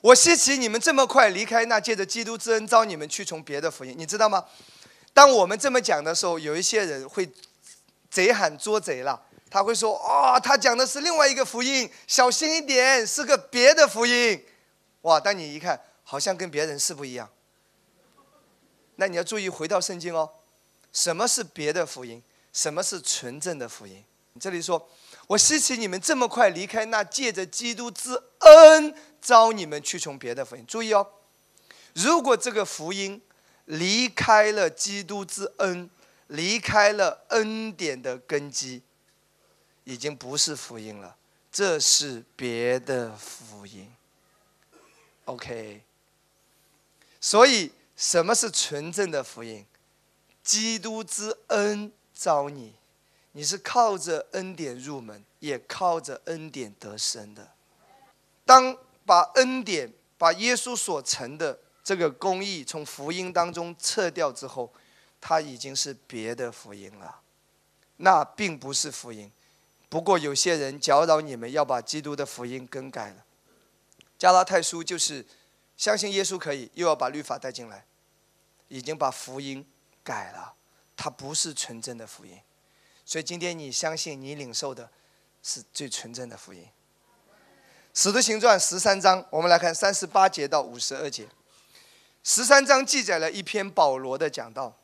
[0.00, 4.44] 我希奇你们这么快离开那借着基督之恩招你们去从别的福音，你知道吗？
[5.12, 7.28] 当我们这么讲的时候，有一些人会
[8.08, 9.20] 贼喊捉贼了，
[9.50, 14.44] 他会说：“哦，他讲的是另外一个福音，小心一点，是个别的福音。”
[15.02, 15.18] 哇！
[15.18, 17.28] 但你一看，好像跟别人是不一样。
[18.96, 20.30] 那你要注意回到圣经哦，
[20.92, 22.22] 什么是别的福音？
[22.52, 24.04] 什么是纯正的福音？
[24.38, 24.88] 这里说
[25.26, 31.06] ：“我希奇你们这么快离开那借着基督之恩招你们去从别的福音。”注意哦，
[31.94, 33.20] 如果这个福音
[33.64, 35.90] 离开了基督之恩，
[36.28, 38.82] 离开了恩典的根基。
[39.84, 41.16] 已经不是福音了，
[41.50, 43.92] 这是别的福音。
[45.24, 45.82] OK，
[47.20, 49.64] 所以什么是纯正的福音？
[50.42, 52.74] 基督之恩招你，
[53.32, 57.52] 你是靠着恩典入门，也靠着恩典得生的。
[58.44, 58.76] 当
[59.06, 64.72] 把恩典、把耶稣所成的这个公义从福音当中撤掉之后，
[65.20, 67.20] 它已经是别的福音了，
[67.98, 69.30] 那并不是福音。
[69.90, 73.24] 不过有些人搅扰你们，要把基督的福音更改了。
[74.16, 75.26] 加拉太书就是
[75.76, 77.84] 相信耶稣可以，又要把律法带进来，
[78.68, 79.66] 已经把福音
[80.04, 80.54] 改了，
[80.96, 82.38] 它不是纯正的福音。
[83.04, 84.88] 所以今天你相信你领受的
[85.42, 86.64] 是最纯正的福音。
[87.92, 91.26] 使徒行传十三章，我们来看三十八节到五十二节。
[92.22, 94.76] 十三章记载了一篇保罗的讲道，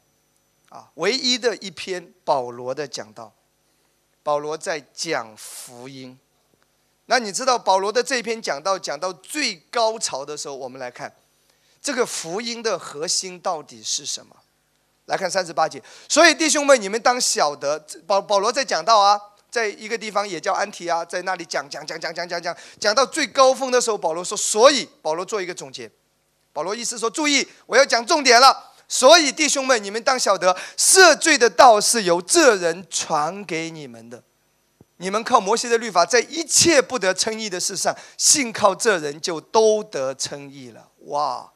[0.70, 3.32] 啊，唯一的一篇保罗的讲道。
[4.26, 6.18] 保罗在讲福音，
[7.04, 11.14] 那你知道保罗的这篇讲到讲到最高潮的时候，我们来看
[11.80, 14.34] 这个福音的核心到底是什么？
[15.04, 15.80] 来看三十八节。
[16.08, 19.16] 所以弟兄们，你们当晓得，保保罗在讲到啊，
[19.48, 25.88] 在一个地方也叫安提啊，在那里讲讲讲讲讲讲讲，讲到最高峰的时候，保罗说，所以保罗做一个总结，
[26.52, 28.72] 保罗意思说，注意，我要讲重点了。
[28.88, 34.22] 所以，弟兄们，你们当晓得，赦罪的道是由这人传给你们的。
[34.98, 40.90] 你们靠摩西的律法，在一切不得称义的事上，信靠这人就都得称义了。
[41.06, 41.52] 哇！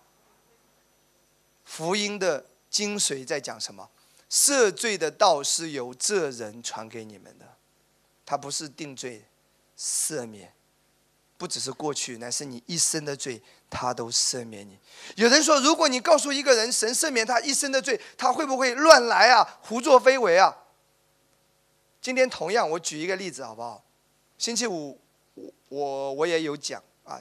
[1.65, 3.89] 福音的精髓在讲什么？
[4.29, 7.47] 赦罪的道是由这人传给你们的，
[8.27, 9.25] 他不是定罪、
[9.79, 10.53] 赦免，
[11.41, 13.41] 不只是过去，乃是你一生的罪。
[13.71, 14.77] 他都赦免你。
[15.15, 20.55] 有人说，如果你告诉一个人神赦免他一生的罪，他会不会乱来啊，胡作非为啊？
[22.03, 23.85] 今天同样，我举一个例子好不好？
[24.37, 25.01] 星期五，
[25.69, 27.21] 我我也有讲啊，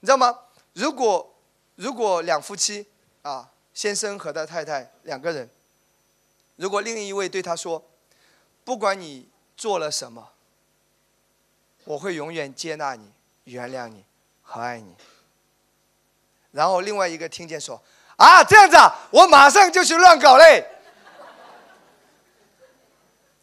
[0.00, 0.38] 你知道吗？
[0.74, 1.34] 如果
[1.76, 2.86] 如果两夫妻
[3.22, 5.48] 啊，先生和他太太两个人，
[6.56, 7.82] 如果另一位对他说，
[8.64, 10.32] 不管你做了什么，
[11.84, 13.10] 我会永远接纳你、
[13.44, 14.04] 原谅你
[14.42, 14.94] 和爱你。
[16.50, 17.82] 然后另外一个听见说
[18.16, 20.64] ：“啊，这样子啊，我马上就去乱搞嘞。”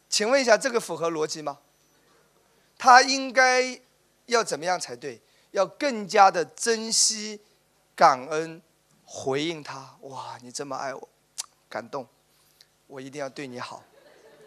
[0.08, 1.60] 请问一下，这个符合逻辑吗？
[2.78, 3.80] 他应该
[4.28, 5.22] 要怎么样才对？
[5.52, 7.42] 要更加的珍惜、
[7.94, 8.62] 感恩、
[9.06, 9.98] 回应他。
[10.02, 11.10] 哇，你这么爱我，
[11.70, 12.08] 感动，
[12.88, 13.84] 我一定要对你好，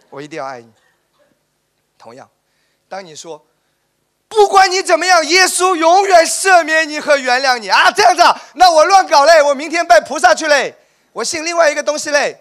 [0.09, 0.73] 我一定要爱你。
[1.99, 2.29] 同样，
[2.89, 3.45] 当你说。
[4.35, 7.91] 不管你怎么样，耶稣永远赦免你和原谅你啊！
[7.91, 8.23] 这样子，
[8.55, 10.77] 那我乱搞嘞，我明天拜菩萨去嘞，
[11.13, 12.41] 我信另外一个东西嘞。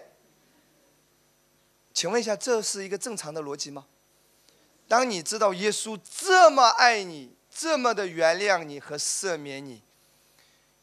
[1.92, 3.86] 请问一下，这是一个正常的逻辑吗？
[4.88, 9.82] 当你知道耶稣这么爱你，这么的原谅你和赦免你，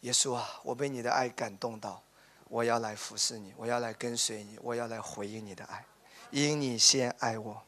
[0.01, 2.01] 耶稣啊，我被你的爱感动到，
[2.45, 5.85] 我要来服侍你，我要来跟随你，我要来回应你的爱，
[6.31, 7.61] 因你先爱我。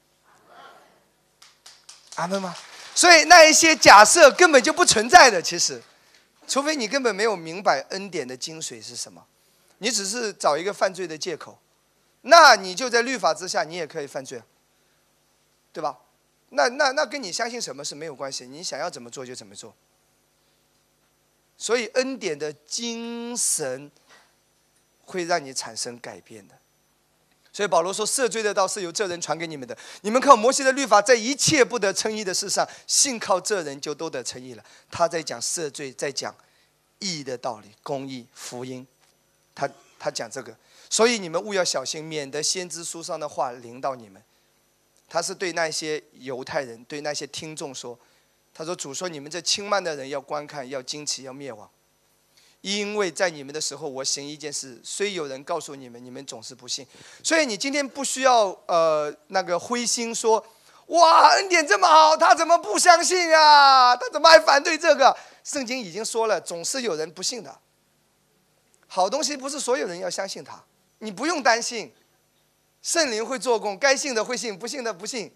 [2.16, 2.56] 阿门吗？
[2.96, 5.82] 所以那一些假设根本就不存在的，其实，
[6.48, 9.26] 除非你根本没有明白恩典的精髓是什么，
[9.80, 11.60] 你只是找一个犯罪的借口，
[12.22, 14.42] 那你就在律法之下，你也可以犯罪，
[15.72, 15.98] 对吧？
[16.50, 19.76] 那那那跟你相信什么是没有关系，你想要怎么做就怎么做。
[21.58, 23.90] 所以恩典的精神
[25.04, 26.56] 会让你产生改变的。
[27.54, 29.78] 所以保罗说：“赦罪的道是由这人传给你们的。
[30.02, 36.36] 你们靠摩西的律法，在一切不得称义的事上，信靠这人就都得称义了。”他在讲赦罪，在讲
[36.98, 38.88] 义的道理、公义、福音。
[39.54, 40.58] 他他讲这个，
[40.90, 44.20] 所以你们务要小心，免得先知书上的话临到你们。
[45.08, 47.98] 他是对那些犹太人、对那些听众说
[48.52, 51.70] ：“他说主说你们这轻慢的人要观看，要惊奇，要灭亡。”
[52.64, 56.88] 因为在你们的时候，我行一件事，虽有人告诉你们，你们总是不信。
[57.22, 60.42] 所以你今天不需要呃那个灰心说，
[60.88, 63.94] 哇，恩典这么好，他怎么不相信啊？
[63.98, 65.14] 他怎么还反对这个？
[65.44, 67.60] 圣经已经说了，总是有人不信的。
[68.88, 70.64] 好东西不是所有人要相信他，
[71.00, 71.94] 你不用担心，
[72.82, 75.36] 圣灵会做工，该信的会信，不信的不信。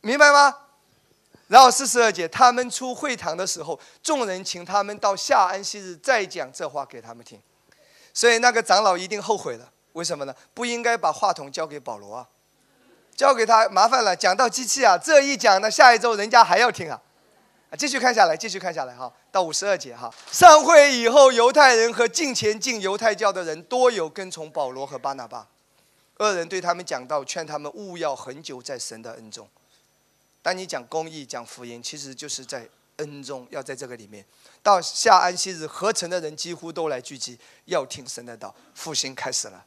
[0.00, 0.56] 明白吗？
[1.48, 7.40] 然后四十二节，他们出会堂的时候，众人请他们到下安息日再讲这话给他们听。
[8.12, 10.34] 所以那个长老一定后悔了，为什么呢？
[10.52, 12.28] 不应该把话筒交给保罗啊，
[13.16, 14.14] 交给他麻烦了。
[14.14, 17.00] 讲到机器啊，这一讲呢，下一周人家还要听啊。
[17.70, 20.12] 啊，继续看下来，继续看下来哈，到五十二节哈。
[20.30, 25.46] 上会以后，犹太人和近前进犹太教的人多有跟从保罗和巴拿巴。
[26.18, 29.48] 二人对他们讲道，劝他们勿要很久在神的恩中。
[30.48, 34.24] 当你讲公义、讲福音，其实就是在恩中，要在这个里面。
[34.62, 38.54] 到下安息日，合成的人几乎都来聚集，要听神的道。
[38.72, 39.66] 复兴开始了，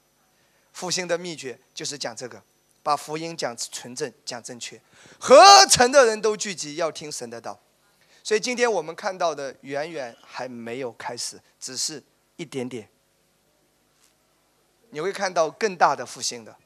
[0.74, 2.42] 复兴的秘诀就是讲这个，
[2.82, 4.82] 把福音讲纯正、讲正确。
[5.20, 7.60] 合成的人都聚集，要听神的道。
[8.24, 12.04] 所以今天我们看到的远远还没有开始，只是
[12.38, 12.90] 一点点。
[14.90, 16.58] 你会看到更大的复兴的，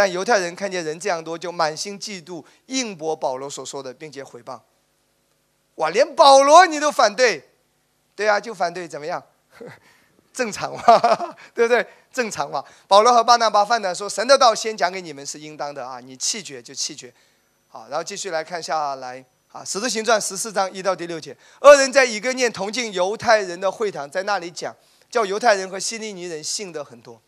[0.00, 4.58] 但犹太人看见人这样多，就满心嫉妒，应驳保罗所说的，并且回谤。
[5.74, 7.46] 哇，连保罗你都反对，
[8.16, 9.22] 对啊，就反对怎么样？
[10.32, 10.82] 正常嘛，
[11.52, 11.86] 对不对？
[12.10, 12.64] 正常嘛。
[12.88, 17.12] 保罗和巴拿巴犯难说：“神的道先讲给你们是应当的啊，你弃绝就弃绝。”
[17.68, 19.22] 好，然后继续来看下来
[19.52, 24.74] 啊，《使徒行传》十四章一到第六节，二人在以哥念同进犹太人的会堂，在那里讲，
[25.10, 27.20] 叫犹太人和希利尼人信的很多。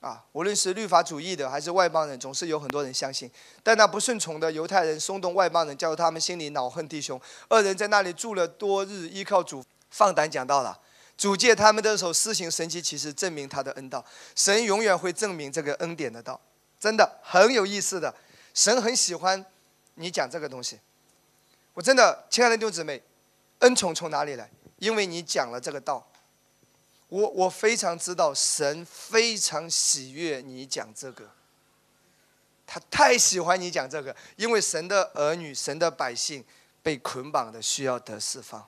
[0.00, 3.28] 啊，无论是律法主义的还是外邦人，总是有很多人相信。
[3.64, 7.20] 但那不顺从的犹太人松动外邦人，叫他们心里恼恨弟兄。
[7.48, 10.78] 二人在那里住了多日，依靠主放胆讲道了。
[11.16, 14.04] 主借他们的手施行神奇奇事，证明他的恩道。
[14.36, 16.40] 神永远会证明这个恩典的道，
[16.78, 18.14] 真的很有意思的。
[18.54, 19.44] 神很喜欢
[19.94, 20.78] 你讲这个东西。
[21.74, 23.02] 我真的，亲爱的弟兄姊妹，
[23.58, 24.48] 恩宠从哪里来？
[24.78, 26.08] 因为你讲了这个道。
[27.08, 31.30] 我我非常知道神非常喜悦你讲这个，
[32.66, 36.44] 他太喜欢你讲这个，因为神的儿女、神的百姓
[36.82, 38.66] 被捆绑的需要得释放，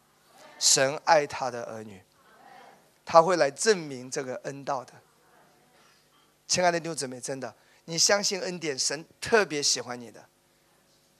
[0.59, 2.03] 神爱他的儿女，
[3.05, 4.95] 他会来证明这个恩道的。
[6.49, 10.25] 亲爱的六姊妹，真的，你相信恩典，神特别喜欢你的。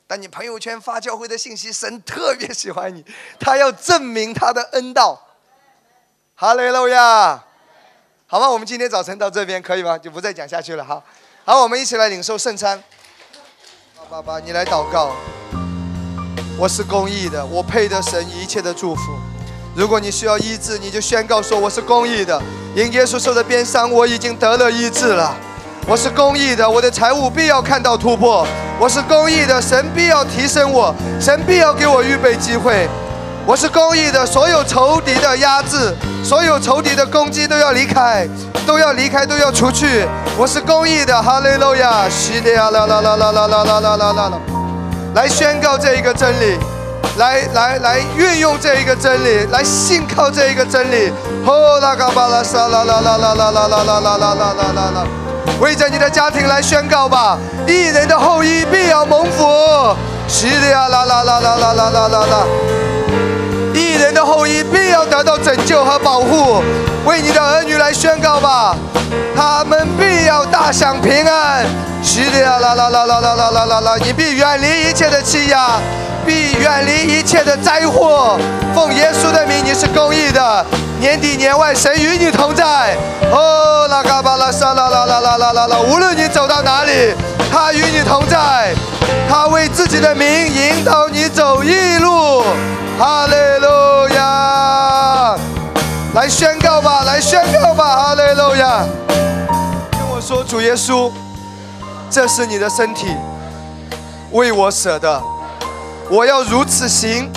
[0.07, 3.05] 但你朋友圈发教会的信息，神特别喜欢你，
[3.39, 5.27] 他要证明他的恩道。
[6.41, 7.39] 哈利路亚，
[8.27, 9.99] 好吧，我们今天早晨到这边可以吗？
[9.99, 10.83] 就不再讲下去了。
[10.83, 11.05] 好，
[11.45, 12.83] 好，我们一起来领受圣餐。
[14.09, 15.11] 爸爸，你来祷告。
[16.59, 19.03] 我是公义的，我配得神一切的祝福。
[19.77, 22.41] 如果你需要医治，你就宣告说我是公义的。
[22.75, 25.37] 因耶稣受的鞭伤，我已经得了医治了。
[25.87, 28.47] 我是公义的，我的财务必要看到突破。
[28.81, 32.89] 我是公义的，神必要提升我，神必要给我预备机会。
[33.47, 38.29] 我是公义的，所有仇敌的压制，所有仇敌的攻击都要离开，
[38.67, 40.07] 都要离开，都要出去。
[40.39, 44.33] 我是公义的，哈利路亚，西利亚啦啦啦啦啦啦啦啦啦啦，
[45.15, 46.59] 来宣告这一个真理，
[47.17, 51.11] 来来来运用这一个真理，来信靠这一个真理。
[51.45, 55.07] 哦，拉嘎巴拉沙啦啦啦啦啦啦啦啦啦啦啦啦啦，
[55.61, 57.37] 为着你的家庭来宣告吧，
[57.67, 59.97] 异人的后裔必要蒙福。
[60.29, 62.80] 西利亚啦啦啦啦啦啦啦啦啦。
[64.11, 66.61] 人的后裔必要得到拯救和保护，
[67.05, 68.75] 为你的儿女来宣告吧，
[69.37, 71.65] 他们必要大享平安。
[72.03, 75.79] 是的啦啦啦啦啦啦啦啦啦，你必远离一切的欺压，
[76.27, 78.37] 必远离一切的灾祸。
[78.75, 80.67] 奉耶稣的名，你是公义的。
[80.99, 82.97] 年底年外，神与你同在。
[83.31, 87.15] 哦，拉嘎巴拉沙啦啦啦啦啦啦啦，无论你走到哪里，
[87.53, 88.75] 他与你同在，
[89.29, 92.43] 他为自己的名引导你走义路。
[93.01, 95.35] 哈利路亚！
[96.13, 97.97] 来宣告吧，来宣告吧！
[97.97, 98.85] 哈利路亚！
[99.93, 101.11] 跟我说，主耶稣，
[102.11, 103.07] 这是你的身体，
[104.33, 105.23] 为我舍的，
[106.11, 107.33] 我要如此行，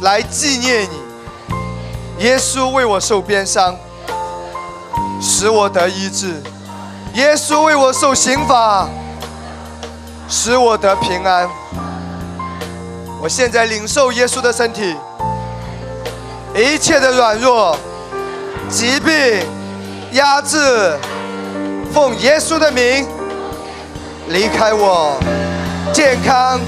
[0.00, 2.24] 来纪念你。
[2.24, 3.76] 耶稣为我受鞭伤，
[5.22, 6.42] 使我得医治；
[7.14, 8.88] 耶稣为我受刑罚，
[10.28, 11.48] 使我得平安。
[13.20, 14.96] 我现在领受耶稣的身体，
[16.54, 17.76] 一切的软弱、
[18.70, 19.44] 疾病、
[20.12, 20.96] 压制，
[21.92, 23.06] 奉耶稣的名
[24.28, 25.18] 离开我，
[25.92, 26.60] 健康、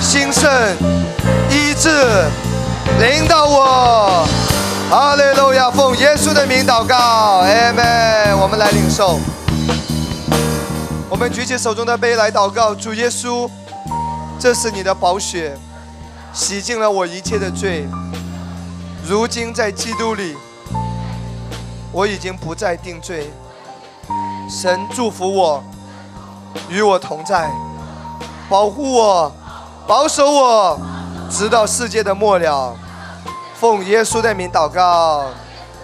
[0.00, 0.50] 兴盛、
[1.50, 1.90] 医治，
[2.98, 4.26] 领导我。
[4.90, 5.70] 哈利路亚！
[5.70, 8.38] 奉耶稣的名祷告，阿门。
[8.38, 9.18] 我们来领受，
[11.10, 13.48] 我们举起手中的杯来祷告，主耶稣，
[14.38, 15.56] 这是你的宝血。
[16.34, 17.86] 洗净了我一切的罪，
[19.06, 20.36] 如今在基督里，
[21.92, 23.30] 我已经不再定罪。
[24.50, 25.62] 神祝福我，
[26.68, 27.48] 与我同在，
[28.48, 29.32] 保护我，
[29.86, 30.80] 保守我，
[31.30, 32.76] 直到世界的末了。
[33.54, 35.26] 奉耶稣的名祷告，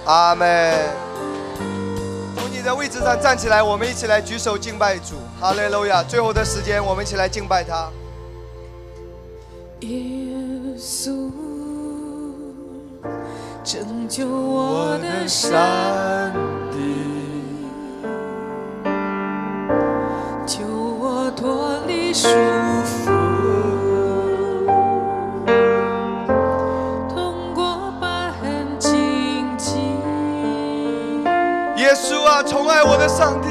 [0.05, 0.75] 阿门。
[2.37, 6.03] 从你的位置上站起来，我们一起来举手敬拜主，哈利路亚！
[6.03, 7.89] 最后的时间，我们一起来敬拜他。
[10.81, 11.11] 耶稣，
[13.63, 15.53] 拯救我的上
[16.73, 16.79] 帝，
[20.47, 22.29] 救我脱离束
[22.83, 23.11] 缚，
[27.11, 29.77] 通过疤痕荆棘。
[31.77, 33.50] 耶稣啊，宠爱我的上帝，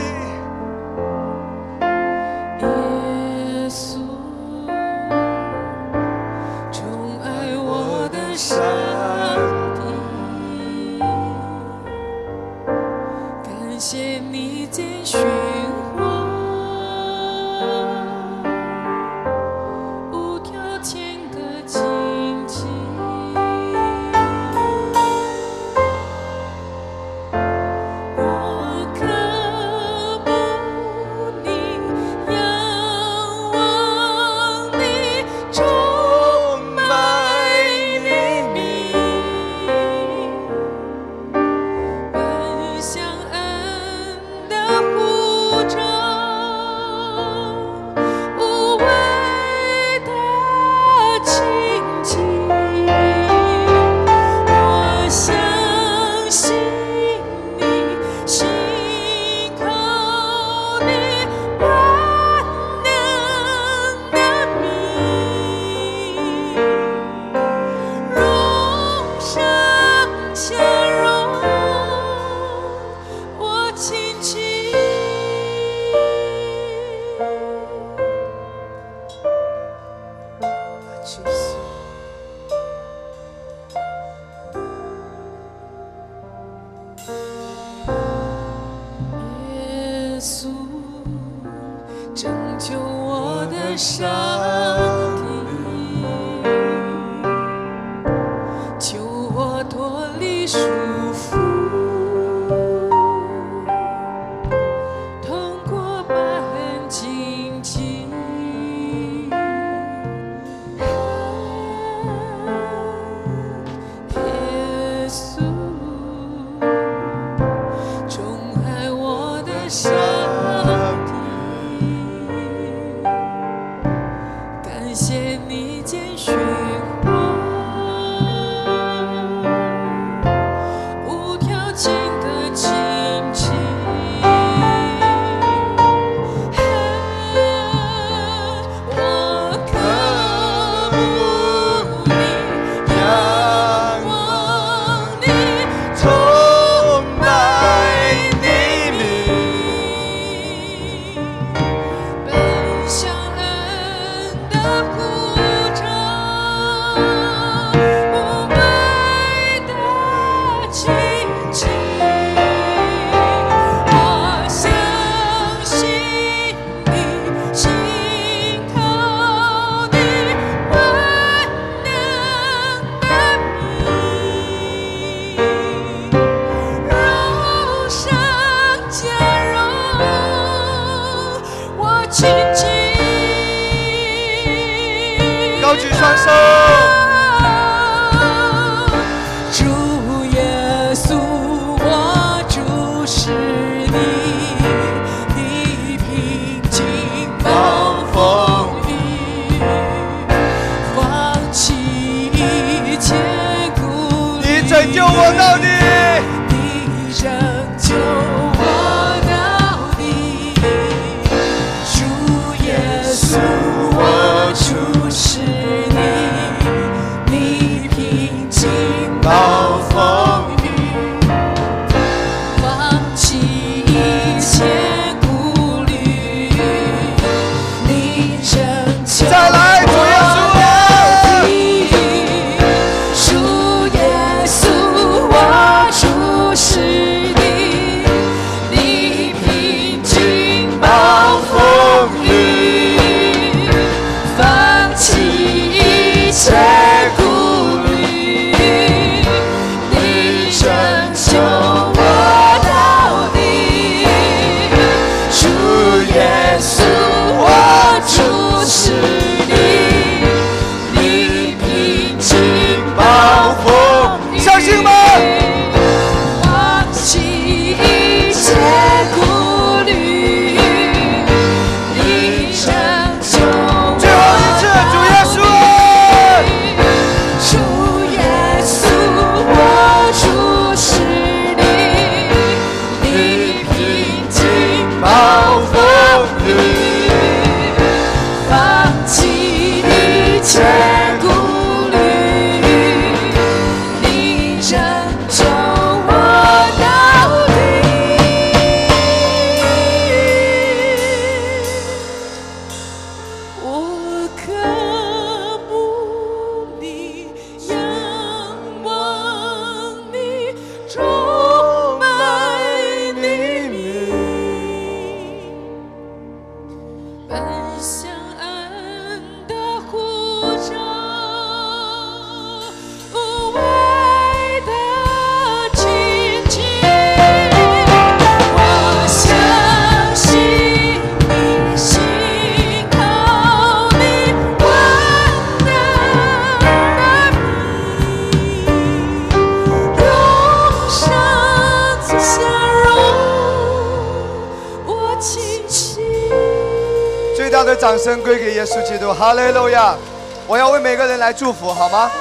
[351.40, 352.12] 祝福，好吗？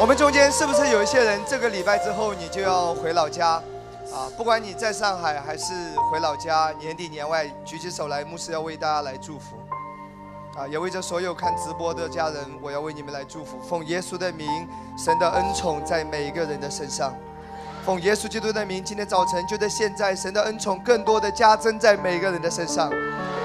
[0.00, 3.62] 我们中间是不是有一些人，这个礼拜之后你就要回老家？
[4.10, 5.74] 啊，不管你在上海还是
[6.10, 9.58] 回老家，年底年外，举起手来，牧师要为大家来祝福。
[10.58, 14.66] 啊，也为着所有看直播的家人，我要为你们来祝福，奉耶稣的名，
[14.96, 17.12] 神的恩宠在每一个人的身上。
[17.84, 22.90] 奉耶稣基督的名，今天早晨就在现在，神的恩宠更多的加增在每一个人的身上。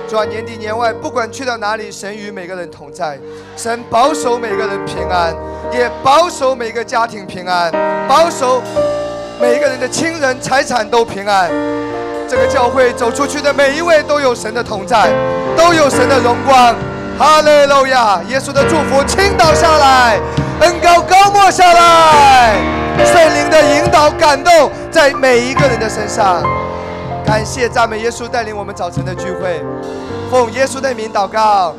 [0.08, 3.18] 主啊，年底年外，不管去到哪里，神与每个人同在，
[3.56, 5.34] 神保守每个人平安，
[5.72, 7.72] 也保守每个家庭平安，
[8.08, 8.62] 保守
[9.42, 11.50] 每个人的亲人财产都平安。
[12.28, 15.10] 这个教会走出去的每一位都有神的同在，
[15.58, 16.76] 都有神的荣光。
[17.18, 18.20] 哈利路亚！
[18.28, 20.20] 耶稣的祝福倾倒下来，
[20.62, 22.56] 恩高高没下来，
[23.06, 26.42] 圣灵的引导感动在每一个人的身上。
[27.26, 29.64] 感谢赞美耶稣带领我们早晨的聚会，
[30.30, 31.76] 奉耶稣的名祷告。